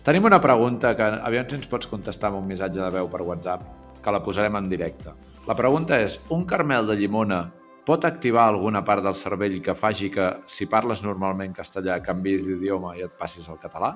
[0.00, 3.20] Tenim una pregunta que aviam si ens pots contestar amb un missatge de veu per
[3.20, 3.66] WhatsApp,
[4.00, 5.12] que la posarem en directe.
[5.44, 7.42] La pregunta és, un carmel de llimona
[7.84, 12.94] pot activar alguna part del cervell que faci que, si parles normalment castellà, canvis d'idioma
[12.96, 13.92] i et passis al català?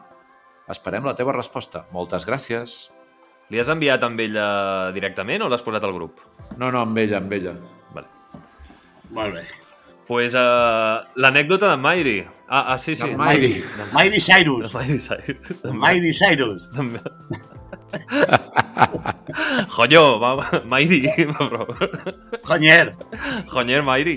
[0.68, 1.86] Esperem la teva resposta.
[1.96, 2.76] Moltes gràcies.
[3.48, 6.20] Li has enviat amb ella directament o l'has posat al grup?
[6.58, 7.56] No, no, amb ella, amb ella.
[9.10, 9.30] Vale.
[9.30, 9.46] Molt bé.
[10.08, 12.16] Pues uh, l'anècdota de Mairi.
[12.48, 13.10] Ah, ah sí, sí.
[13.14, 13.62] Mairi.
[13.92, 14.72] Miley Cyrus.
[14.74, 15.64] Miley Cyrus.
[15.68, 16.70] Miley Cyrus.
[16.72, 17.02] També.
[19.76, 21.02] Joño, va, Mairi,
[21.36, 21.66] però...
[22.46, 22.94] Coñer.
[23.52, 24.16] Joñer, Mairi.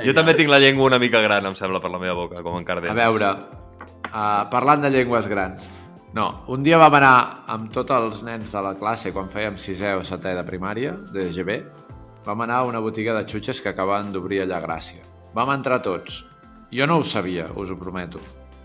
[0.00, 2.58] Jo també tinc la llengua una mica gran, em sembla, per la meva boca, com
[2.58, 2.96] en A Cárdenas.
[2.98, 3.30] veure,
[4.10, 5.70] uh, parlant de llengües grans.
[6.12, 9.92] No, un dia vam anar amb tots els nens de la classe, quan fèiem sisè
[9.94, 11.58] o setè de primària, de GB,
[12.26, 15.04] vam anar a una botiga de xutxes que acabaven d'obrir allà a Gràcia.
[15.34, 16.24] Vam entrar tots.
[16.74, 18.18] Jo no ho sabia, us ho prometo.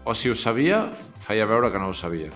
[0.05, 0.87] O si ho sabia,
[1.27, 2.31] feia veure que no ho sabia.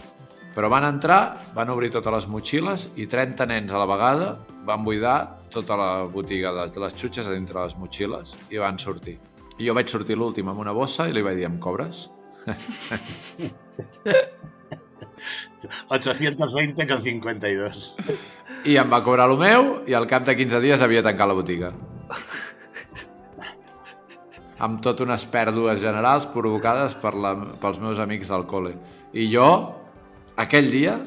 [0.53, 4.85] Però van entrar, van obrir totes les motxilles i 30 nens a la vegada van
[4.85, 5.17] buidar
[5.49, 9.17] tota la botiga de les xutxes a dintre les motxilles i van sortir.
[9.57, 12.09] I jo vaig sortir l'últim amb una bossa i li vaig dir, em cobres?
[15.89, 17.95] 820 con 52.
[18.67, 21.37] I em va cobrar el meu i al cap de 15 dies havia tancat la
[21.37, 21.73] botiga.
[24.59, 28.75] amb tot unes pèrdues generals provocades per la, pels meus amics del col·le.
[29.15, 29.47] I jo,
[30.39, 30.97] aquell dia,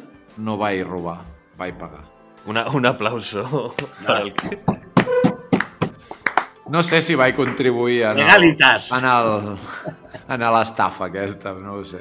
[0.41, 1.19] no vaig robar,
[1.61, 2.07] vaig pagar.
[2.49, 3.45] Una, un aplauso
[3.77, 4.33] per al...
[6.73, 8.89] No sé si vaig contribuir en, el, Legalitas.
[8.97, 9.59] en, el,
[10.33, 12.01] en l'estafa aquesta, no ho sé.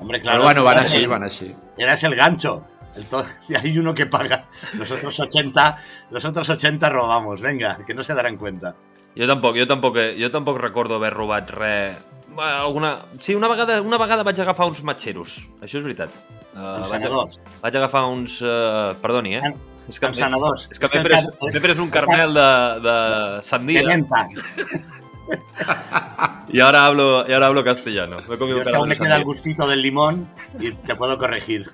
[0.00, 0.38] Hombre, claro.
[0.40, 1.54] Però bueno, van així, el- van així.
[1.78, 2.64] Eras el gancho.
[2.96, 4.46] Entonces, y hay uno que paga.
[4.74, 5.78] Los otros 80,
[6.10, 7.40] los otros 80 robamos.
[7.40, 8.74] Venga, que no se darán cuenta.
[9.16, 11.96] Jo tampoc, jo tampoc, eh, jo tampoc recordo haver robat res...
[12.38, 12.98] Alguna...
[13.18, 16.12] Sí, una vegada, una vegada vaig agafar uns matxeros, això és veritat.
[16.54, 17.34] Uh, vaig, Ensanadors.
[17.60, 18.36] vaig agafar uns...
[18.40, 19.42] Uh, perdoni, eh?
[19.50, 19.58] En-
[19.90, 21.26] És que, és que m'he pres,
[21.64, 22.48] pres un carmel de,
[22.84, 22.94] de
[23.42, 24.20] sandia menta.
[26.52, 28.18] y ahora hablo, y ahora hablo castellano.
[28.28, 31.68] Me he comido que aún me queda el gustito del limón y te puedo corregir.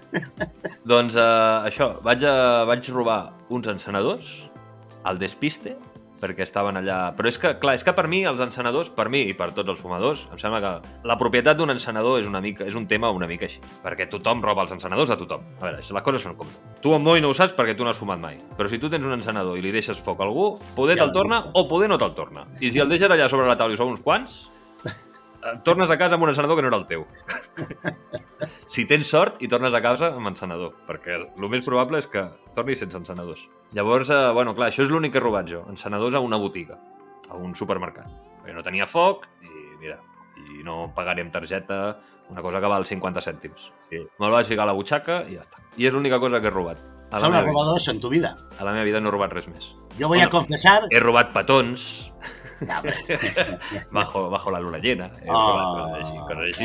[0.85, 4.51] Doncs uh, això, vaig, a, vaig robar uns encenedors
[5.05, 5.77] al despiste
[6.21, 6.99] perquè estaven allà...
[7.17, 9.75] Però és que, clar, és que per mi els encenedors, per mi i per tots
[9.75, 10.73] els fumadors, em sembla que
[11.09, 13.61] la propietat d'un encenedor és una mica és un tema una mica així.
[13.85, 15.45] Perquè tothom roba els encenedors a tothom.
[15.61, 16.51] A veure, les coses són com...
[16.83, 18.41] Tu amb moi no ho saps perquè tu no has fumat mai.
[18.59, 21.17] Però si tu tens un encenedor i li deixes foc a algú, poder Ja te'l
[21.17, 22.47] torna o poder no te'l torna.
[22.61, 24.47] I si el deixes allà sobre la taula i són uns quants,
[25.65, 27.07] tornes a casa amb un encenedor que no era el teu.
[28.67, 32.25] si tens sort i tornes a casa amb encenedor, perquè el més probable és que
[32.57, 33.47] tornis sense encenedors.
[33.77, 36.79] Llavors, eh, bueno, clar, això és l'únic que he robat jo, encenedors a una botiga,
[37.31, 38.11] a un supermercat.
[38.43, 39.99] Perquè no tenia foc i, mira,
[40.59, 41.99] i no pagaré amb targeta
[42.31, 43.69] una cosa que val 50 cèntims.
[43.91, 44.01] Sí.
[44.19, 45.61] Me'l vaig ficar a la butxaca i ja està.
[45.79, 46.81] I és l'única cosa que he robat.
[47.07, 48.35] A la, Solo has meva, robado eso en tu vida.
[48.59, 49.69] a la meva vida no he robat res més.
[49.97, 50.31] Yo voy a Bueno.
[50.41, 50.83] confesar.
[50.91, 52.11] He robat petons.
[53.93, 55.11] bajo, bajo la luna llena.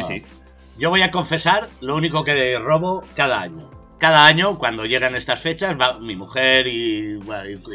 [0.04, 0.24] Sí.
[0.78, 3.70] Yo voy a confesar lo único que robo cada año.
[3.98, 7.20] Cada año, cuando llegan estas fechas, va mi mujer y,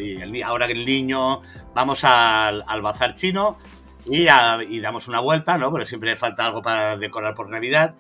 [0.01, 1.41] y- el ahora el niño,
[1.73, 3.59] vamos al, al bazar chino
[4.07, 5.71] y, a- y damos una vuelta, ¿no?
[5.71, 7.95] Porque siempre falta algo para decorar por Navidad.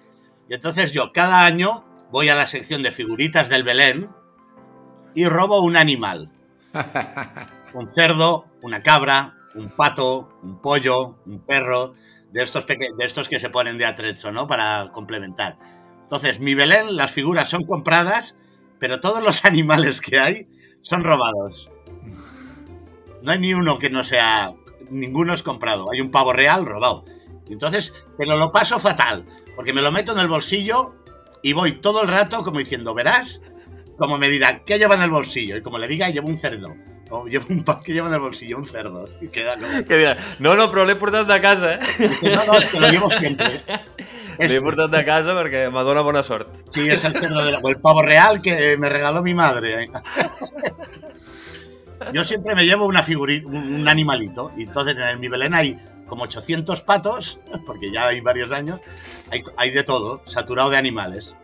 [0.48, 4.08] Y entonces yo cada año voy a la sección de figuritas del Belén
[5.14, 6.30] y robo un animal.
[7.74, 11.94] Un cerdo, una cabra, un pato, un pollo, un perro,
[12.32, 14.46] de estos, peque- de estos que se ponen de atrecho, ¿no?
[14.46, 15.58] Para complementar.
[16.02, 18.36] Entonces, mi Belén, las figuras son compradas,
[18.78, 20.48] pero todos los animales que hay
[20.82, 21.70] son robados.
[23.22, 24.52] No hay ni uno que no sea.
[24.90, 25.86] Ninguno es comprado.
[25.92, 27.04] Hay un pavo real robado.
[27.48, 30.94] Entonces, pero lo paso fatal, porque me lo meto en el bolsillo
[31.42, 33.40] y voy todo el rato como diciendo, verás,
[33.96, 35.56] como me dirá, ¿qué lleva en el bolsillo?
[35.56, 36.74] Y como le diga, llevo un cerdo.
[37.10, 38.56] O llevo un pa- ¿qué lleva en el bolsillo?
[38.58, 39.08] Un cerdo.
[39.20, 39.84] Y queda como...
[39.84, 41.78] Que no, no, però l'he portat de casa, eh?
[42.34, 43.62] No, no, es que lo llevo siempre.
[44.38, 46.50] L'he portat de casa perquè me dona bona sort.
[46.74, 49.88] Sí, es el cerdo de la- o el pavo real que me regaló mi madre.
[52.12, 54.50] Yo siempre me llevo una figurita, un animalito.
[54.56, 58.80] Y entonces en mi Belén hay como 800 patos, porque ya hay varios años.
[59.30, 61.34] Hay, hay de todo, saturado de animales.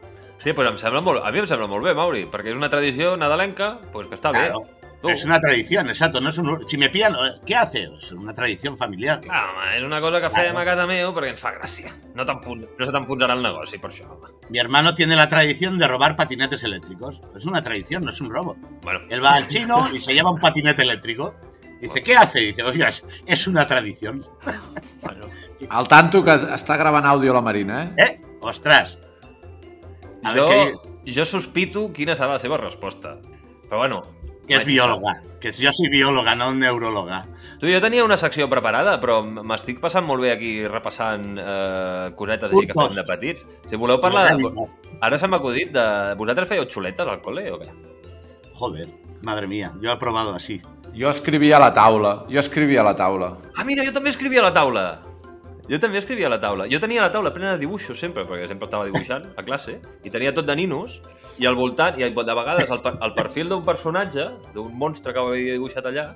[0.42, 2.66] Sí, però em sembla molt, a mi em sembla molt bé, Mauri, perquè és una
[2.66, 4.81] tradició nadalenca, pues que està Claro, bé.
[5.10, 6.20] Es una tradición, exacto.
[6.20, 7.84] No es un, si me pillan, ¿qué hace?
[7.96, 9.20] Es una tradición familiar.
[9.28, 10.58] Ah, home, és una cosa que Claro.
[10.58, 11.90] a casa meu perquè ens fa gràcia.
[12.14, 14.28] No, t'enfon- no se t'enfonsarà el negoci per això, home.
[14.50, 17.20] Mi hermano tiene la tradición de robar patinetes eléctricos.
[17.34, 18.56] Es una tradición, no es un robo.
[18.82, 21.34] Bueno, Él va al chino y se lleva un patinete eléctrico.
[21.80, 22.38] Dice, ¿qué hace?
[22.40, 24.24] Dice, oiga, es, es una tradición.
[25.02, 25.26] bueno.
[25.68, 27.92] Al tanto que està gravant àudio la Marina, eh?
[28.04, 28.20] ¿Eh?
[28.40, 28.98] Ostras.
[30.24, 30.74] A Jo, ver,
[31.06, 33.16] jo sospito quina serà la seva resposta.
[33.68, 34.02] Però bueno...
[34.58, 35.14] que, se bióloga.
[35.40, 37.22] Que yo soy bióloga, no neuróloga.
[37.60, 42.52] Tu, jo tenia una secció preparada, però m'estic passant molt bé aquí repassant eh, cosetes
[42.52, 43.46] així que fem de petits.
[43.70, 44.32] Si voleu parlar...
[44.34, 44.80] Orgánicas.
[45.00, 45.86] Ara se m'ha acudit de...
[46.20, 47.70] Vosaltres fèieu xuletes al col·le o què?
[48.58, 48.88] Joder,
[49.22, 50.60] madre mía, yo he probado así.
[50.94, 52.26] Jo escrivia a la taula.
[52.28, 53.36] Jo escrivia a la taula.
[53.56, 54.84] Ah, mira, jo també escrivia a la taula.
[55.70, 56.66] Jo també escrivia a la taula.
[56.68, 60.10] Jo tenia la taula plena de dibuixos sempre, perquè sempre estava dibuixant a classe, i
[60.10, 60.98] tenia tot de ninos,
[61.38, 65.56] i al voltant, i de vegades el, el perfil d'un personatge, d'un monstre que havia
[65.56, 66.12] dibuixat allà,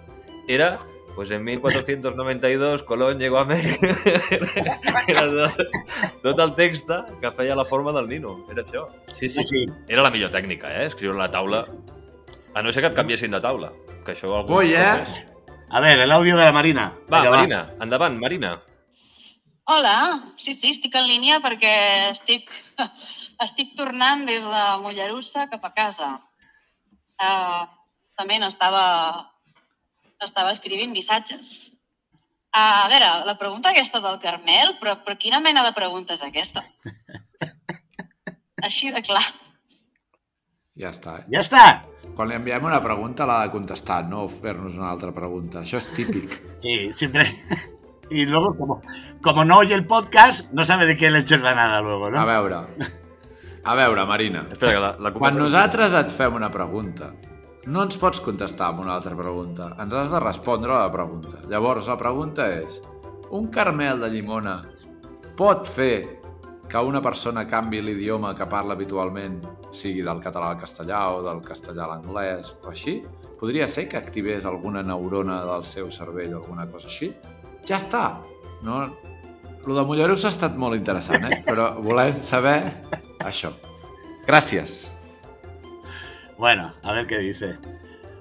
[0.48, 0.76] era
[1.16, 3.88] pues en 1492 Colón llegó a Amèrica.
[5.08, 5.62] Era tot,
[6.22, 6.90] tot el text
[7.22, 8.34] que feia la forma del nino.
[8.52, 8.84] Era això.
[9.14, 9.64] Sí, sí, Sí.
[9.88, 10.84] Era la millor tècnica, eh?
[10.90, 11.62] Escriure la taula.
[12.52, 13.72] A no ser que et canviessin de taula.
[14.04, 15.06] Que això alguns Voy, eh?
[15.70, 16.92] A ver, el audio de la Marina.
[17.10, 18.58] Va, Vinga, Marina, endavant, Marina.
[19.64, 21.72] Hola, sí, sí, estic en línia perquè
[22.12, 22.52] estic,
[23.44, 26.10] estic tornant des de Mollerussa cap a casa.
[27.16, 27.64] Uh,
[28.16, 28.84] també n'estava
[30.24, 31.72] estava escrivint missatges.
[32.56, 36.24] Uh, a veure, la pregunta aquesta del Carmel, però, però quina mena de pregunta és
[36.24, 36.64] aquesta?
[38.66, 39.26] Així de clar.
[40.76, 41.18] Ja està.
[41.20, 41.28] Eh?
[41.36, 41.64] Ja està.
[42.16, 45.64] Quan li enviem una pregunta l'ha de contestar, no fer-nos una altra pregunta.
[45.64, 46.40] Això és típic.
[46.66, 47.28] Sí, siempre.
[48.10, 48.80] Y luego, como,
[49.20, 52.26] como no oye el podcast, no sabe de qué leches va nada luego, A ¿no?
[52.26, 52.56] veure,
[53.66, 54.44] a veure, Marina.
[54.46, 57.10] Espera, que la, la Quan nosaltres et fem una pregunta,
[57.66, 59.72] no ens pots contestar amb una altra pregunta.
[59.82, 61.40] Ens has de respondre a la pregunta.
[61.50, 62.78] Llavors, la pregunta és,
[63.34, 64.60] un carmel de llimona
[65.36, 66.20] pot fer
[66.70, 69.40] que una persona canvi l'idioma que parla habitualment,
[69.74, 73.00] sigui del català al castellà o del castellà a l'anglès o així?
[73.40, 77.10] Podria ser que activés alguna neurona del seu cervell o alguna cosa així?
[77.66, 78.06] Ja està!
[78.62, 78.86] No...
[79.66, 81.40] Lo de Molleruss ha estat molt interessant, eh?
[81.42, 82.60] Però volem saber
[84.26, 84.90] Gràcies.
[86.38, 87.58] Bueno, a ver qué dice.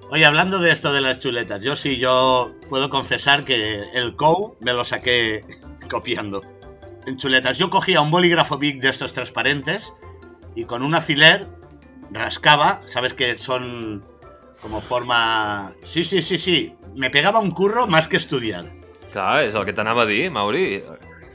[0.10, 4.56] Oye, hablando de esto de las chuletas, yo sí, yo puedo confesar que el COU
[4.62, 5.42] me lo saqué
[5.90, 6.42] copiando.
[7.06, 9.94] En chuletas, yo cogía un bolígrafo Bic de estos transparentes
[10.56, 11.48] y con un alfiler
[12.12, 14.04] rascaba, sabes que son
[14.62, 15.74] como forma...
[15.84, 18.66] Sí, sí, sí, sí, me pegaba un curro más que estudiar.
[19.16, 20.82] Clar, és el que t'anava a dir, Mauri.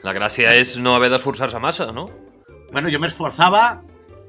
[0.05, 2.11] La gràcia és no haver d'esforçar-se massa, no?
[2.73, 3.83] Bueno, yo me esforzaba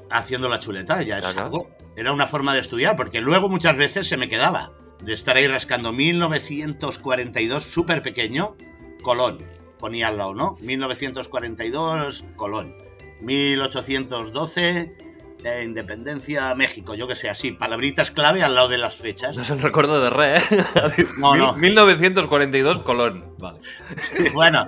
[0.10, 1.44] haciendo la chuleta, ya es Ajá.
[1.46, 1.70] algo.
[1.96, 4.72] Era una forma de estudiar, porque luego muchas veces se me quedaba
[5.04, 8.56] de estar ahí rascando 1942, súper pequeño,
[9.02, 9.40] Colón.
[9.80, 10.58] Ponía al lado, ¿no?
[10.62, 12.76] 1942, Colón.
[13.22, 14.96] 1812,
[15.44, 19.36] eh, Independencia, México, yo que sé, así, palabritas clave al lado de las fechas.
[19.36, 20.64] No se'n recorda de res, eh?
[21.18, 21.54] No, no.
[21.54, 23.26] 1942, Colón.
[23.40, 23.60] Vale.
[24.34, 24.64] bueno,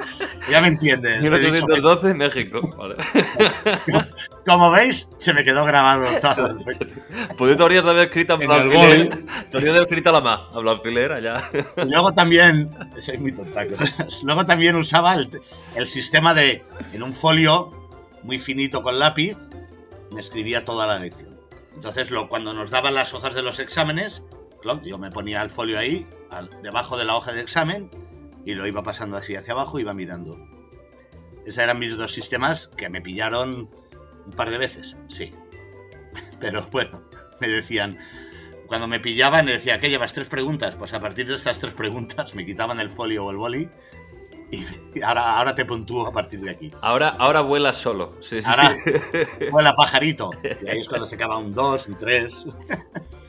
[0.49, 1.23] ya me entiendes.
[1.23, 2.61] He dicho que- 1812, México.
[2.77, 2.95] Vale.
[4.45, 6.57] como veis, se me quedó grabado todo.
[7.37, 9.09] Poder t'hauries d'haver escrit amb En el l'alfiler.
[9.09, 9.25] boli.
[9.51, 11.35] T'hauries d'haver escrit a la mà, amb l'alfiler allà.
[11.77, 13.75] Y luego también, soy muy tontaco.
[14.23, 15.29] Luego también usaba el,
[15.75, 17.71] el sistema de, en un folio
[18.23, 19.37] muy finito con lápiz,
[20.13, 21.39] me escribía toda la lección.
[21.75, 24.21] Entonces, lo, cuando nos daban las hojas de los exámenes,
[24.83, 26.07] yo me ponía el folio ahí,
[26.61, 27.89] debajo de la hoja de examen,
[28.45, 30.37] y lo iba pasando así hacia abajo, iba mirando.
[31.45, 33.69] Esos eran mis dos sistemas que me pillaron
[34.25, 35.33] un par de veces, sí.
[36.39, 37.01] Pero bueno,
[37.41, 37.97] me decían,
[38.67, 40.13] cuando me pillaban, me decía, ¿qué llevas?
[40.13, 40.75] ¿Tres preguntas?
[40.75, 43.69] Pues a partir de estas tres preguntas me quitaban el folio o el boli
[44.95, 46.71] y ahora, ahora te puntúo a partir de aquí.
[46.81, 48.13] Ahora, ahora vuelas solo.
[48.21, 48.49] Sí, sí.
[48.49, 48.75] Ahora,
[49.51, 50.29] vuela pajarito.
[50.43, 52.45] Y ahí es cuando se acaba un 2, un 3.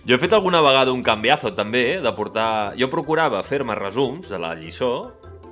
[0.06, 2.74] Jo he fet alguna vegada un canviazo, també, eh, de portar...
[2.76, 4.90] Jo procurava fer-me resums de la lliçó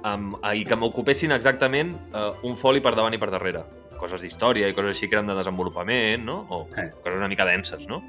[0.05, 0.35] amb...
[0.53, 3.63] i que m'ocupessin exactament eh, un foli per davant i per darrere.
[3.97, 6.43] Coses d'història i coses així que eren de desenvolupament, no?
[6.51, 6.91] O Eh.
[7.01, 8.03] coses una mica denses, no?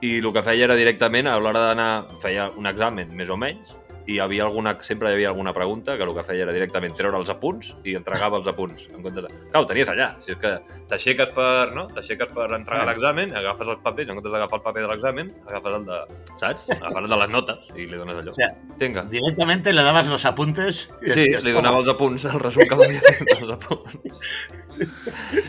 [0.00, 1.90] I el que feia era directament, a l'hora d'anar...
[2.22, 3.74] Feia un examen, més o menys,
[4.10, 6.94] i hi havia alguna, sempre hi havia alguna pregunta que el que feia era directament
[6.98, 8.88] treure els apunts i entregava els apunts.
[8.90, 9.30] En comptes de...
[9.52, 10.08] Clar, ho tenies allà.
[10.24, 10.54] Si és que
[10.90, 11.86] t'aixeques per, no?
[11.94, 12.88] t'aixeques per entregar Ah.
[12.90, 16.00] l'examen, agafes els papers, en comptes d'agafar el paper de l'examen, agafes el de...
[16.40, 16.66] Saps?
[16.74, 18.34] Agafes el de les notes i li dones allò.
[18.34, 19.04] O sea, Vinga.
[19.12, 20.82] directamente le dabas los apuntes.
[21.00, 24.26] Sí, decías, li donava els apunts, el resum que m'havia fet els apunts.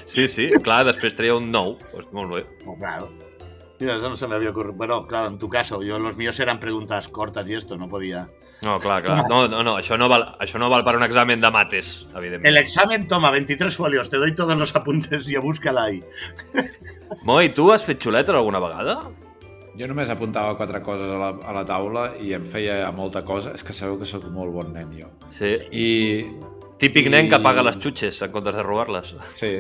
[0.06, 1.78] Sí, sí, clar, després treia un 9.
[1.94, 2.46] Pues molt bé.
[2.66, 3.10] Oh, claro.
[3.82, 4.74] Mira, eso no se me había ocurrido.
[4.74, 8.28] Bueno, claro, en tu caso, yo los míos eran preguntas cortas y esto, no podía.
[8.62, 9.28] No, clar, clar.
[9.28, 12.46] No, no, no, això no val, això no val per un examen de mates, evidentment.
[12.46, 16.04] El examen toma 23 folios, te doy todos los apuntes y búscala ahí.
[17.26, 19.00] Moi, tu has fet xuletes alguna vegada?
[19.80, 23.56] Jo només apuntava quatre coses a la, a la taula i em feia molta cosa.
[23.58, 25.10] És que sabeu que sóc molt bon nen, jo.
[25.34, 25.56] Sí.
[25.72, 25.88] I...
[26.82, 29.12] Típic nen que paga les xutxes en comptes de robar-les.
[29.38, 29.52] Sí.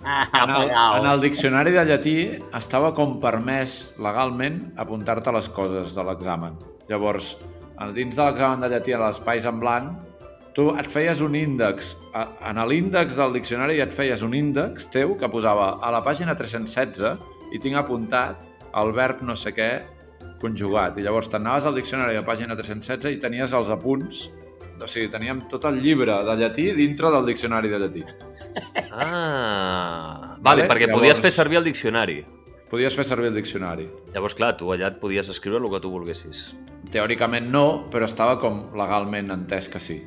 [0.00, 2.14] Ah, En el, en el diccionari de llatí
[2.56, 6.56] estava com permès legalment apuntar-te les coses de l'examen.
[6.88, 7.34] Llavors,
[7.92, 9.92] dins de l'examen de llatí, a l'espais en blanc,
[10.56, 11.92] tu et feies un índex.
[12.16, 17.52] En l'índex del diccionari et feies un índex teu que posava a la pàgina 316
[17.52, 18.40] i tinc apuntat
[18.80, 19.70] el verb no sé què
[20.40, 20.96] conjugat.
[20.96, 24.30] I llavors t'anaves al diccionari a la pàgina 316 i tenies els apunts
[24.82, 28.04] o sigui, teníem tot el llibre de llatí dintre del diccionari de llatí.
[28.92, 32.24] Ah, vale, Vale, perquè llavors- podies fer servir el diccionari.
[32.70, 33.88] Podies fer servir el diccionari.
[34.14, 36.54] Llavors, clar, tu allà et podies escriure el que tu volguessis.
[36.90, 40.04] Teòricament no, però estava com legalment entès que sí.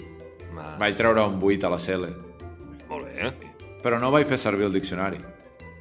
[0.55, 2.07] Va, Vaig treure un 8 a la CL,
[2.89, 3.33] Molt bé.
[3.83, 5.17] però no vaig fer servir el diccionari.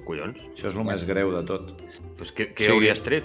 [0.04, 0.36] Collons.
[0.56, 1.72] Això és el més greu de tot.
[2.18, 2.70] Pues què, què Sí.
[2.72, 3.24] hauries tret?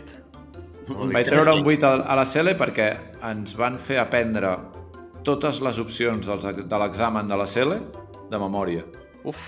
[0.87, 4.55] Vaig treure un 8 a- a la CL perquè ens van fer aprendre
[5.27, 7.77] totes les opcions de l'examen de la CL
[8.31, 8.83] de memòria.
[9.27, 9.45] Uf,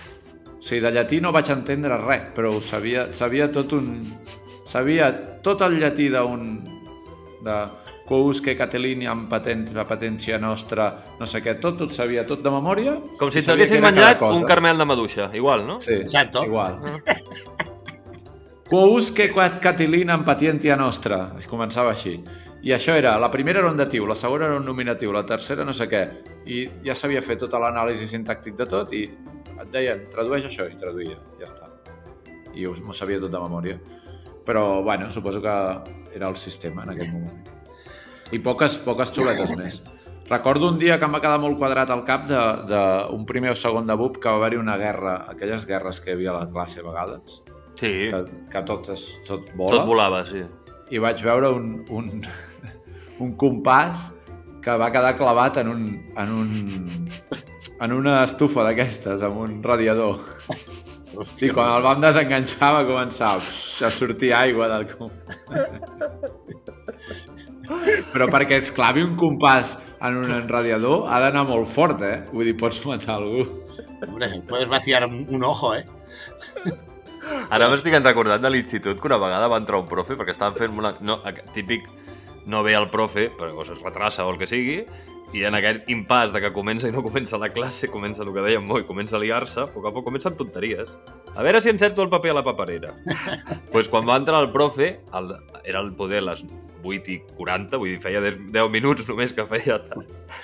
[0.59, 4.01] O sigui, de llatí no vaig entendre res, però ho sabia, sabia tot un...
[4.67, 5.07] Sabia
[5.41, 6.49] tot el llatí d'un...
[7.45, 7.55] de
[8.09, 10.87] quousque Cateliniam patent, la patència nostra,
[11.19, 12.95] no sé què, tot, tot sabia, tot de memòria.
[13.19, 15.77] com si cada menjat un carmel de maduixa, igual, no?
[15.79, 16.41] Sí, Exacto.
[16.43, 16.79] igual.
[18.69, 21.35] Quousque quad Catilinam patientia nostra.
[21.39, 22.17] Es començava així.
[22.61, 25.63] I això era, la primera era un datiu, la segona era un nominatiu, la tercera
[25.63, 26.01] no sé què.
[26.45, 29.05] I ja s'havia fet tota l'anàlisi sintàctic de tot i
[29.59, 31.69] et deien, tradueix això, i traduïa, ja està.
[32.53, 33.77] I us- m'ho sabia tot de memòria.
[34.45, 35.53] Però, bueno, suposo que
[36.15, 37.47] era el sistema en aquell moment.
[38.31, 39.81] I poques, poques xuletes més.
[40.29, 43.87] Recordo un dia que em va quedar molt quadrat al cap d'un primer o segon
[43.87, 46.81] de BUP que va haver-hi una guerra, aquelles guerres que hi havia a la classe
[46.81, 47.41] a vegades,
[47.79, 50.43] Sí, que, que tot, es, tot vola, tot volava, sí.
[50.89, 52.09] I vaig veure un, un,
[53.23, 54.09] un compàs
[54.63, 55.83] que va quedar clavat en un,
[56.19, 56.49] en un,
[57.79, 60.19] en una estufa d'aquestes, amb un radiador.
[61.35, 64.85] Sí, quan el vam desenganxar va començar a sortir aigua del.
[68.13, 69.75] Però perquè es clavi un compàs
[70.05, 72.19] en un radiador ha d'anar molt fort, eh?
[72.31, 73.47] Vull dir, pots matar algú.
[74.05, 75.83] Hombre, puedes vaciar un, un ojo, ¿eh?
[77.49, 80.77] Ara m'estic recordant de l'institut que una vegada va entrar un profe perquè estaven fent
[80.77, 80.95] una...
[81.01, 81.19] No,
[81.53, 81.87] típic,
[82.45, 84.83] no ve el profe, però o es retrassa o el que sigui,
[85.29, 88.41] i en aquest impàs de que comença i no comença la classe, comença el que
[88.41, 90.89] dèiem Moi, comença a liar-se, a poc a poc comencen tonteries.
[91.35, 92.95] A veure si encerto el paper a la paperera.
[93.05, 96.41] Doncs pues quan va entrar el profe, el, era el poder les
[96.81, 99.77] 8 i 40, vull dir, feia 10 10 minuts només que feia.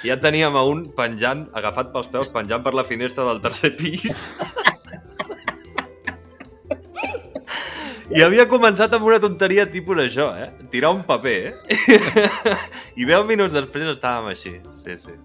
[0.04, 3.74] I ja teníem a un penjant, agafat pels peus, penjant per la finestra del tercer
[3.80, 4.38] pis.
[8.14, 10.52] I havia començat amb una tonteria tipus això, eh?
[10.70, 11.54] Tirar un paper, eh?
[13.02, 14.60] I 10 minuts després estàvem així.
[14.78, 15.16] Sí, sí.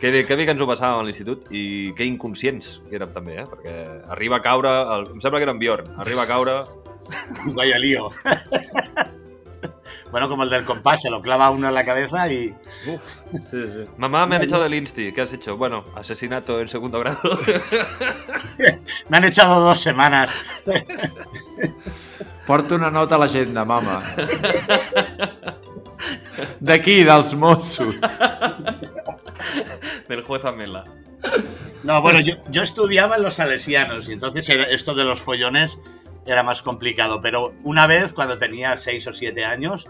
[0.00, 3.14] Que bé, que bé que ens ho passàvem a l'institut i que inconscients que érem
[3.14, 3.46] també, eh?
[3.48, 3.76] Perquè
[4.16, 4.72] arriba a caure...
[4.96, 5.06] El...
[5.14, 5.94] Em sembla que era en Bjorn.
[6.02, 6.58] Arriba a caure...
[7.54, 8.10] Vaya lío.
[10.10, 12.52] bueno, como el del compás, se lo clava uno en la cabeza y...
[12.88, 13.02] Uf,
[13.50, 13.90] sí, sí.
[13.96, 15.12] Mamá, me han echado del Insti.
[15.12, 15.56] ¿Qué has hecho?
[15.56, 17.18] Bueno, asesinato en segundo grado.
[19.08, 20.30] Me han echado dos semanas.
[22.46, 23.98] Porta una nota a l'agenda, mama.
[26.60, 27.96] D'aquí, dels Mossos.
[30.08, 30.84] Del juez Amela.
[31.82, 35.78] No, bueno, yo, yo estudiaba en los salesianos y entonces era- esto de los follones
[36.26, 37.20] era más complicado.
[37.20, 39.86] Pero una vez, cuando tenía seis o siete años,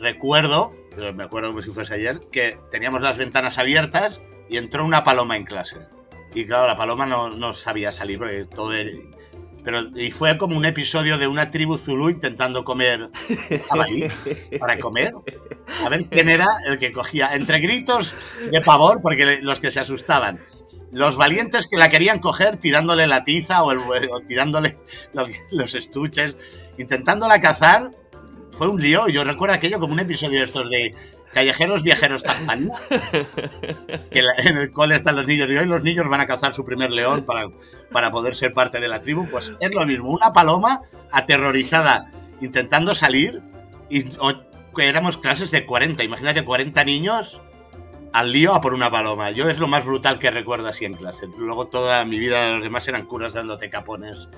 [0.00, 4.84] recuerdo, pero me acuerdo como si fuese ayer, que teníamos las ventanas abiertas y entró
[4.84, 5.76] una paloma en clase.
[6.34, 8.90] Y claro, la paloma no, no sabía salir porque todo era-
[9.64, 13.10] Pero, y fue como un episodio de una tribu zulú intentando comer
[13.68, 14.08] jabalí
[14.58, 15.14] para comer.
[15.84, 18.14] A ver quién era el que cogía, entre gritos
[18.50, 20.40] de pavor, porque los que se asustaban.
[20.90, 23.72] Los valientes que la querían coger tirándole la tiza o,
[24.26, 24.78] tirándole
[25.14, 26.36] lo- los estuches,
[26.76, 27.92] intentándola cazar,
[28.50, 29.08] fue un lío.
[29.08, 30.94] Yo recuerdo aquello como un episodio de estos de
[31.32, 32.74] callejeros viajeros Tanzania,
[34.10, 36.52] que la- en el cole están los niños y hoy los niños van a cazar
[36.52, 37.46] su primer león para,
[37.90, 39.26] para poder ser parte de la tribu.
[39.30, 43.40] Pues es lo mismo, una paloma aterrorizada intentando salir
[43.88, 44.34] y o-
[44.78, 47.40] éramos clases de 40, imagínate 40 niños
[48.12, 49.30] al lío a por una paloma.
[49.30, 51.26] Yo es lo más brutal que recuerdo así en clase.
[51.38, 54.28] Luego toda mi vida los demás eran curas dándote capones.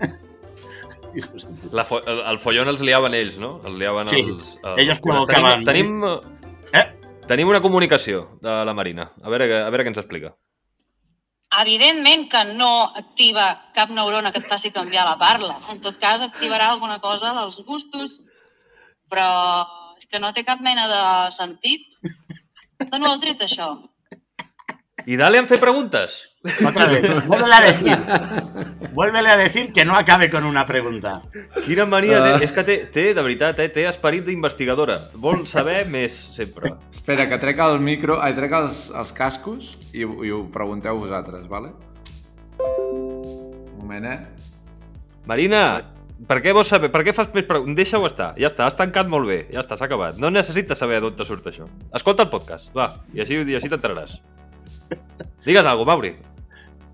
[1.72, 3.60] La fo el, el follon els liaven ells, no?
[3.68, 4.54] El liaven Sí, els...
[4.64, 5.18] els ells cures.
[5.26, 6.31] provocaven- Tenim, tenim?
[7.28, 9.10] Tenim una comunicació de la Marina.
[9.22, 10.32] A veure, a veure què ens explica.
[11.60, 15.58] Evidentment que no activa cap neurona que et faci canviar la parla.
[15.70, 18.16] En tot cas, activarà alguna cosa dels gustos,
[19.12, 19.28] però
[20.00, 21.02] és que no té cap mena de
[21.36, 21.84] sentit.
[22.88, 23.74] D'on ho heu tret, això?
[25.06, 26.31] I dale en fer preguntes.
[26.42, 27.96] Otra vez, vuélvele a decir.
[28.92, 31.22] Vuélvele a decir que no acabe con una pregunta.
[31.64, 32.32] Quina mania té.
[32.48, 34.98] És que té, té, de veritat, eh, té esperit d'investigadora.
[35.14, 36.74] Vol saber més, sempre.
[36.90, 41.46] Espera, que trec el micro, ai, trec els, els cascos i, i ho pregunteu vosaltres,
[41.50, 41.70] vale?
[42.58, 44.18] Un moment, eh?
[45.30, 45.62] Marina,
[46.26, 46.90] per què vols saber?
[46.90, 47.78] Per què fas més preguntes?
[47.78, 48.32] Deixa-ho estar.
[48.34, 49.44] Ja està, has tancat molt bé.
[49.54, 50.18] Ja està, s'ha acabat.
[50.18, 51.70] No necessites saber d'on te surt això.
[51.94, 54.18] Escolta el podcast, va, i així, i així t'entraràs.
[55.46, 56.31] Digues alguna cosa, Mauri.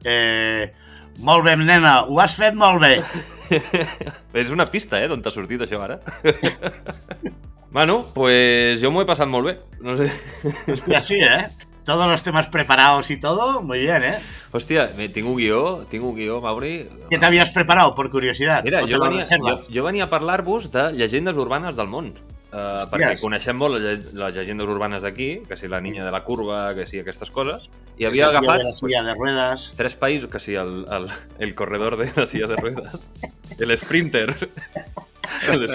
[0.04, 0.72] Eh,
[1.20, 3.02] molt bé, nena, ho has fet molt bé.
[4.38, 5.98] És una pista, eh, d'on t'ha sortit això ara.
[7.70, 9.56] bueno, pues jo m'ho he passat molt bé.
[9.80, 10.10] No sé.
[10.86, 11.48] Y así, ¿eh?
[11.84, 14.18] Todos los temas preparados y todo, muy bien, ¿eh?
[14.52, 16.86] Hòstia, me- tinc un guió, tinc un guió, Mauri.
[17.10, 18.62] ¿Qué te habías preparado, por curiosidad?
[18.62, 22.12] Mira, ¿O te jo venia, jo, jo venia a parlar-vos de llegendes urbanes del món.
[22.48, 26.22] Uh, perquè coneixem molt les les llegendes urbanes d'aquí, que si la niña de la
[26.24, 27.66] curva, que si aquestes coses,
[28.00, 29.66] i havia agafat de la silla de ruedas.
[29.76, 31.10] tres països, que si el, el,
[31.44, 33.04] el corredor de la silla de ruedas,
[33.58, 34.32] el sprinter,
[35.52, 35.68] el,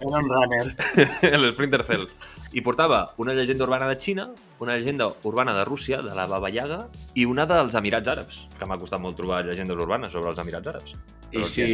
[0.00, 0.76] Era un runner.
[1.34, 2.06] el sprinter cell,
[2.54, 4.28] i portava una llegenda urbana de Xina,
[4.62, 6.78] una llegenda urbana de Rússia, de la Baba Yaga,
[7.14, 10.70] i una dels Emirats Àrabs, que m'ha costat molt trobar llegendes urbanes sobre els Emirats
[10.74, 10.94] Àrabs.
[11.34, 11.66] I si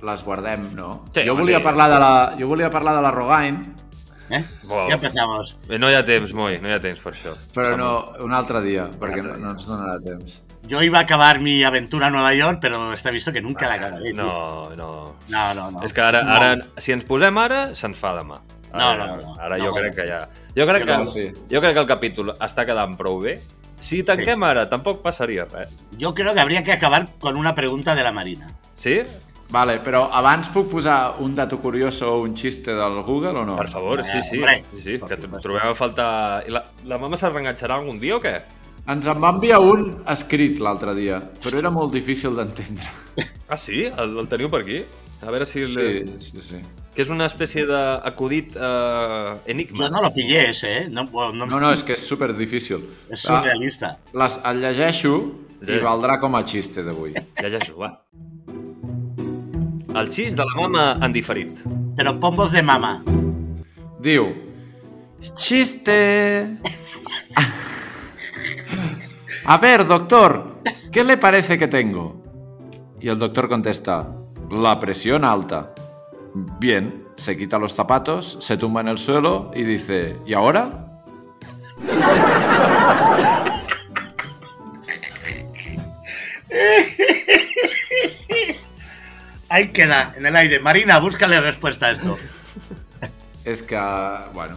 [0.00, 1.02] les guardem, no?
[1.12, 1.64] Sí, jo, volia sí.
[1.66, 3.58] parlar de la, jo volia parlar de la Rogain,
[4.30, 4.44] ¿eh?
[4.64, 4.88] Wow.
[4.88, 5.56] Ya empezamos.
[5.68, 7.34] Eh, No hi ha temps, Moi, no hi ha temps per això.
[7.52, 7.90] però no,
[8.24, 10.38] un altre dia, perquè no, no ens donarà temps.
[10.66, 13.74] Yo iba a acabar mi aventura a Nueva York, pero está visto que nunca la
[13.74, 14.12] acabaré.
[14.12, 14.14] tío.
[14.14, 15.16] No, no.
[15.28, 15.70] no, no.
[15.72, 15.82] no.
[15.82, 16.32] És que ara, No.
[16.32, 18.38] ara, si ens posem ara, se'n fa demà.
[18.72, 19.34] No, Ara, no, no.
[19.40, 20.20] Ara No jo pot crec que ja...
[20.56, 21.32] Jo crec, Jo que, no sé.
[21.50, 23.34] jo crec que el capítol està quedant prou bé.
[23.82, 25.68] Si tanquem ara, tampoc passaria res.
[25.98, 28.48] Yo creo que habría que acabar con una pregunta de la Marina.
[28.74, 29.02] Sí?
[29.52, 33.56] Vale, però abans puc posar un dato curioso o un xiste del Google o no?
[33.58, 34.38] Per favor, sí, sí.
[34.38, 36.44] hombre, sí, sí que trobem a faltar...
[36.48, 38.38] I la, la mama se'l reenganxarà algun dia o què?
[38.90, 42.88] Ens en va enviar un escrit l'altre dia, però era molt difícil d'entendre.
[43.48, 43.84] Ah, sí?
[43.86, 44.80] El, el teniu per aquí?
[45.22, 45.62] A veure si...
[45.70, 46.18] Sí, Sí.
[46.18, 46.60] sí, sí.
[46.92, 49.84] Que és una espècie d'acudit eh, enigma.
[49.86, 50.88] Yo no lo pillé ese, ¿eh?
[50.90, 52.82] No, no- No, no, és que és super difícil.
[53.08, 53.94] es surrealista.
[54.12, 55.14] Les, el llegeixo
[55.62, 57.14] i valdrà com a xiste d'avui.
[57.40, 57.92] Llegeixo, va.
[59.94, 61.62] El xist de la mama en diferit.
[61.96, 62.96] Pero pon voz de mama.
[64.00, 64.26] Diu,
[65.36, 66.58] chiste.
[69.44, 70.62] A ver, doctor,
[70.92, 72.22] ¿qué le parece que tengo?
[73.00, 74.14] Y el doctor contesta,
[74.50, 75.74] la presión alta.
[76.34, 81.02] Bien, se quita los zapatos, se tumba en el suelo y dice, ¿y ahora?
[89.48, 90.60] Ahí queda, en el aire.
[90.60, 92.16] Marina, búscale respuesta a esto.
[93.44, 93.76] Es que,
[94.34, 94.56] bueno,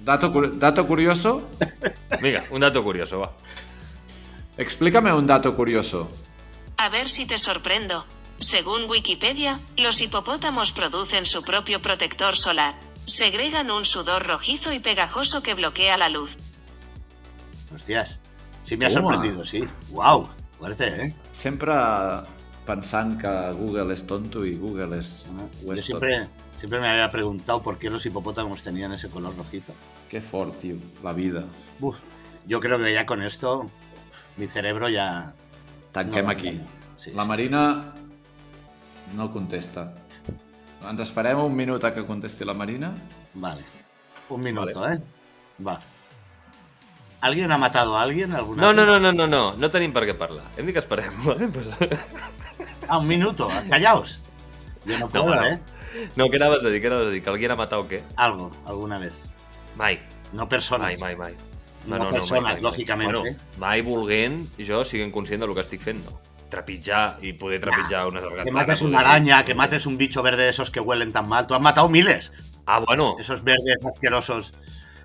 [0.00, 1.48] dato, dato curioso,
[2.20, 3.32] Vinga, un dato curioso, va.
[4.58, 6.08] Explícame un dato curioso.
[6.76, 8.04] A ver si te sorprendo.
[8.40, 12.74] Según Wikipedia, los hipopótamos producen su propio protector solar.
[13.06, 16.30] Segregan un sudor rojizo y pegajoso que bloquea la luz.
[17.74, 18.20] Hostias.
[18.64, 19.12] Sí me ha Toma.
[19.12, 19.64] sorprendido, sí.
[19.90, 20.28] Wow.
[20.58, 21.14] Fuerte, ¿eh?
[21.32, 21.72] Sempre
[22.66, 25.24] pensant que Google és tonto i Google és...
[25.30, 29.34] ho Yo és siempre, siempre me había preguntado por qué los hipopótamos tenían ese color
[29.36, 29.72] rojizo.
[30.10, 31.44] Que fort, tio, la vida.
[31.80, 31.96] Uf,
[32.46, 33.70] yo creo que ya con esto
[34.38, 35.34] mi cerebro ya...
[35.92, 36.50] Tanquem No, aquí.
[36.52, 36.64] no,
[36.96, 37.28] sí, la sí.
[37.28, 37.92] Marina
[39.16, 39.92] no contesta.
[40.88, 42.92] Ens esperem un minut a que contesti la Marina?
[43.34, 43.64] Vale.
[44.30, 45.00] Un minuto, ¿eh?
[45.66, 45.80] Va.
[47.20, 48.76] ¿Alguien ha matado a alguien alguna No, vez?
[48.76, 50.44] no, no, no, no, no, no tenim per què parlar.
[50.56, 51.48] Hem dit que esperem, vale?
[51.48, 51.74] Pues...
[52.88, 53.48] Ah, un minuto.
[53.68, 54.20] Callaos.
[54.86, 55.34] Yo no puedo.
[55.44, 55.58] ¿eh?
[56.14, 56.78] No, què anaves a dir?
[56.84, 57.22] Què anaves a dir?
[57.24, 58.04] Que algú ha matat o què?
[58.16, 59.24] Algo, alguna vez.
[59.76, 59.98] Mai,
[60.32, 60.86] No personas.
[61.00, 61.34] mai, mai, mai.
[61.88, 63.36] No persones, lògicament, Bueno, eh?
[63.58, 66.12] mai volent jo siguent conscient del que estic fent, no.
[66.50, 68.54] Trepitjar i poder trepitjar unes Que argatanes.
[68.54, 71.46] mates una araña, que mates un bicho verde de esos que huelen tan mal.
[71.46, 72.32] Tú has matado miles.
[72.66, 73.16] Ah, bueno.
[73.18, 74.52] Esos verdes asquerosos.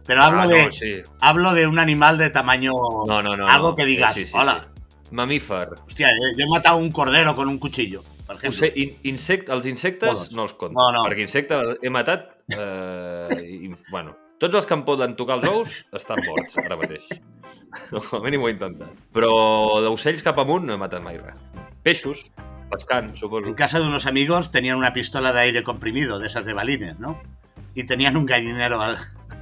[0.06, 1.02] Pero Ah, hablo no, de sí.
[1.22, 2.72] hablo de un animal de tamaño.
[3.08, 3.48] No, no, no.
[3.48, 3.76] Algo no.
[3.76, 4.14] que digas.
[4.14, 4.62] Sí, sí, Hola.
[4.64, 4.70] sí.
[5.12, 5.68] Mamífer.
[5.86, 8.04] Hostia, eh, yo he matado un cordero con un cuchillo.
[8.26, 8.50] Por ejemplo.
[8.66, 10.32] Ose, in, insect, els insectes Todos.
[10.34, 10.80] no els compto.
[10.80, 11.04] No, no.
[11.06, 12.30] Perquè insectes he matat...
[12.50, 17.06] Eh, i, bueno, tots els que em poden tocar els ous estan morts ara mateix.
[17.90, 18.92] Com a mínim ho he intentat.
[19.16, 19.32] Però
[19.86, 21.40] d'ocells cap amunt no he matat mai res.
[21.84, 22.28] Peixos,
[22.72, 23.56] pescant, En suposo.
[23.56, 27.22] casa de unos amigos tenían una pistola de aire comprimido, de esas de balines, ¿no?
[27.76, 28.98] Y tenían un gallinero al,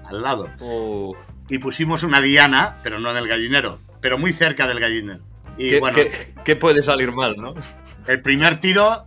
[0.06, 0.50] al lado.
[0.60, 1.14] Uh,
[1.50, 5.20] Y pusimos una diana, pero no en el gallinero, pero muy cerca del gallinero.
[5.58, 7.54] Y ¿qué, bueno, qué- qué puede salir mal, no?
[8.08, 9.06] el primer tiro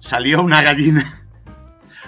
[0.00, 1.21] salió una gallina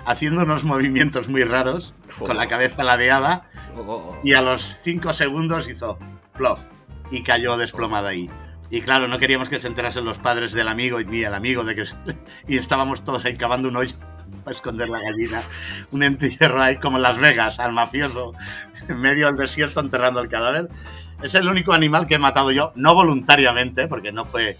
[0.06, 4.20] haciendo unos movimientos muy raros, con la cabeza ladeada, Oh, oh, oh.
[4.22, 5.98] y a los cinco segundos hizo
[6.36, 6.60] plof
[7.10, 8.30] y cayó desplomada ahí.
[8.70, 11.74] Y claro, no queríamos que se enterasen los padres del amigo ni el amigo de
[11.74, 11.84] que
[12.48, 13.96] y estábamos todos ahí cavando un hoyo
[14.44, 15.42] para esconder la gallina.
[15.90, 18.32] Un entierro ahí como en Las Vegas, al mafioso,
[18.88, 20.68] en medio del desierto enterrando el cadáver.
[21.22, 24.58] Es el único animal que he matado yo, no voluntariamente, porque no fue,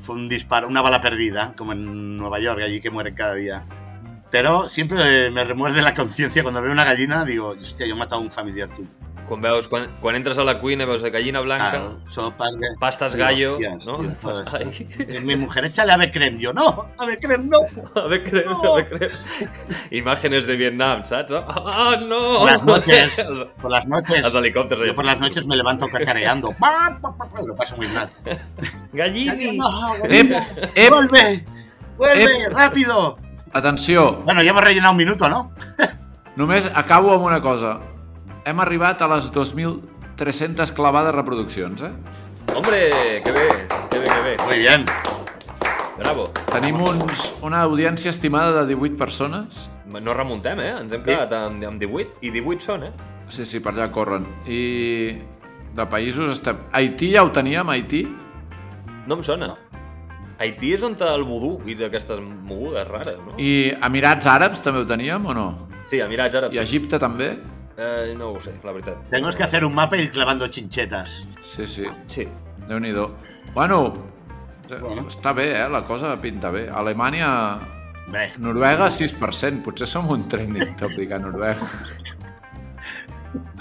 [0.00, 3.64] fue un disparo, una bala perdida, como en Nueva York, allí que mueren cada día.
[4.32, 8.22] Pero siempre me remuerde la conciencia cuando veo una gallina, digo, hostia, yo he matado
[8.22, 8.88] a un familiar tuyo.
[9.28, 12.46] Quan veus, quan, quan entres a la cuina veus de gallina blanca, Claro, sopa
[12.80, 13.98] pastas gallo, hostias, ¿no?
[13.98, 14.10] tío.
[15.20, 16.40] Y Mi mujer, échale ave creme.
[16.40, 17.58] Yo, no, ave creme no.
[18.02, 19.10] A ver, creo, a ver, creo.
[19.90, 21.30] Imágenes de Vietnam, ¿sabes?
[21.48, 22.38] ¡Ah, no!
[22.40, 23.24] Por las noches,
[23.60, 24.24] por las noches.
[24.24, 24.86] els helicòpters.
[24.86, 26.54] Yo por las noches me levanto cacareando.
[27.46, 28.08] Lo paso muy mal.
[28.92, 29.56] Gallini!
[29.56, 30.32] No, Ep,
[30.74, 31.44] ep, ¡Vuelve!
[31.96, 32.48] ¡Vuelve!
[32.50, 33.18] ¡Rápido!
[33.52, 35.52] Atenció, Bueno, ya hemos rellenado un minuto, ¿no?
[36.36, 37.78] només acabo amb una cosa.
[38.44, 41.92] Hem arribat a les 2.300 clavades reproduccions, eh?
[42.54, 43.48] Hombre, que bé,
[43.90, 44.36] que bé, que bé.
[44.46, 44.86] Muy bien.
[45.98, 46.30] Bravo.
[46.50, 49.68] Tenim uns, una audiència estimada de 18 persones.
[49.92, 50.72] No remuntem, eh?
[50.80, 52.92] Ens hem quedat amb, amb 18, i 18 són, eh?
[53.28, 54.24] Sí, sí, per allà corren.
[54.48, 55.20] I
[55.76, 56.58] de països estem...
[56.72, 58.06] Haití ja ho teníem, Haití?
[59.06, 59.52] No em sona.
[60.42, 63.36] Haití és on té el vudú i d'aquestes mogudes rares, no?
[63.38, 65.48] I Emirats Àrabs també ho teníem o no?
[65.86, 66.56] Sí, Emirats Àrabs.
[66.56, 67.36] I Egipte també?
[67.78, 68.98] Eh, no ho sé, la veritat.
[69.10, 71.22] Tenemos que hacer un mapa y clavando chinchetas.
[71.46, 71.86] Sí, sí.
[72.06, 72.26] Sí.
[72.68, 73.08] Déu-n'hi-do.
[73.54, 73.92] Bueno,
[74.80, 75.06] Bueno.
[75.08, 75.68] està bé, eh?
[75.68, 76.68] La cosa pinta bé.
[76.68, 77.58] Alemanya...
[78.06, 79.62] Hombre, Noruega, 6%.
[79.62, 81.68] Potser som un trending topic a Noruega.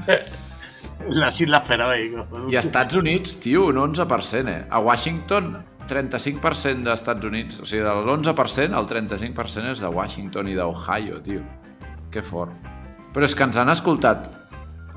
[1.10, 2.12] las Islas Feroe.
[2.50, 4.66] I a Estats Units, tio, un 11%, eh?
[4.70, 7.62] A Washington, 35% d'Estats Units.
[7.62, 11.44] O sigui, de l'11%, el 35% és de Washington i d'Ohio, tio.
[12.12, 12.56] Que fort.
[13.12, 14.30] Però és que ens han escoltat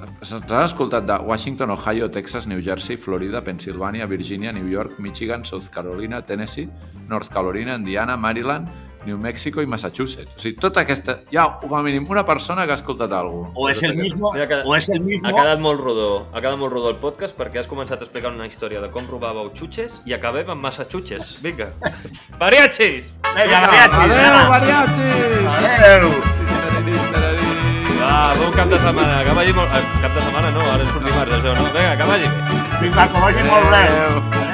[0.05, 5.45] ens han escoltat de Washington, Ohio, Texas, New Jersey, Florida, Pensilvània, Virginia, New York, Michigan,
[5.45, 6.69] South Carolina, Tennessee,
[7.09, 8.69] North Carolina, Indiana, Maryland,
[9.07, 10.35] New Mexico i Massachusetts.
[10.37, 11.19] O sigui, tota aquesta...
[11.31, 13.59] Hi ha com a mínim una persona que ha escoltat alguna cosa.
[13.61, 15.29] O es el mismo, Mira que- o es el mismo.
[15.29, 18.33] Ha quedat molt rodó, ha quedat molt rodó el podcast perquè has començat a explicar
[18.33, 21.37] una història de com robàveu xutxes i acabem amb massa xutxes.
[21.45, 21.73] Vinga.
[22.41, 23.13] Mariachis!
[23.35, 24.49] Venga, mariachi, Adéu, venga.
[24.49, 25.49] mariachis!
[25.59, 26.11] Adeu.
[28.01, 29.23] Va, bon cap de setmana.
[29.25, 29.71] Que vagi molt...
[29.79, 31.71] eh, Cap de setmana no, ara surt dimarts, ja sabeu, no?
[31.73, 32.59] Vinga, que vagi bé.
[32.83, 33.85] Vinga, que vagi molt bé.
[33.87, 34.54] Adéu.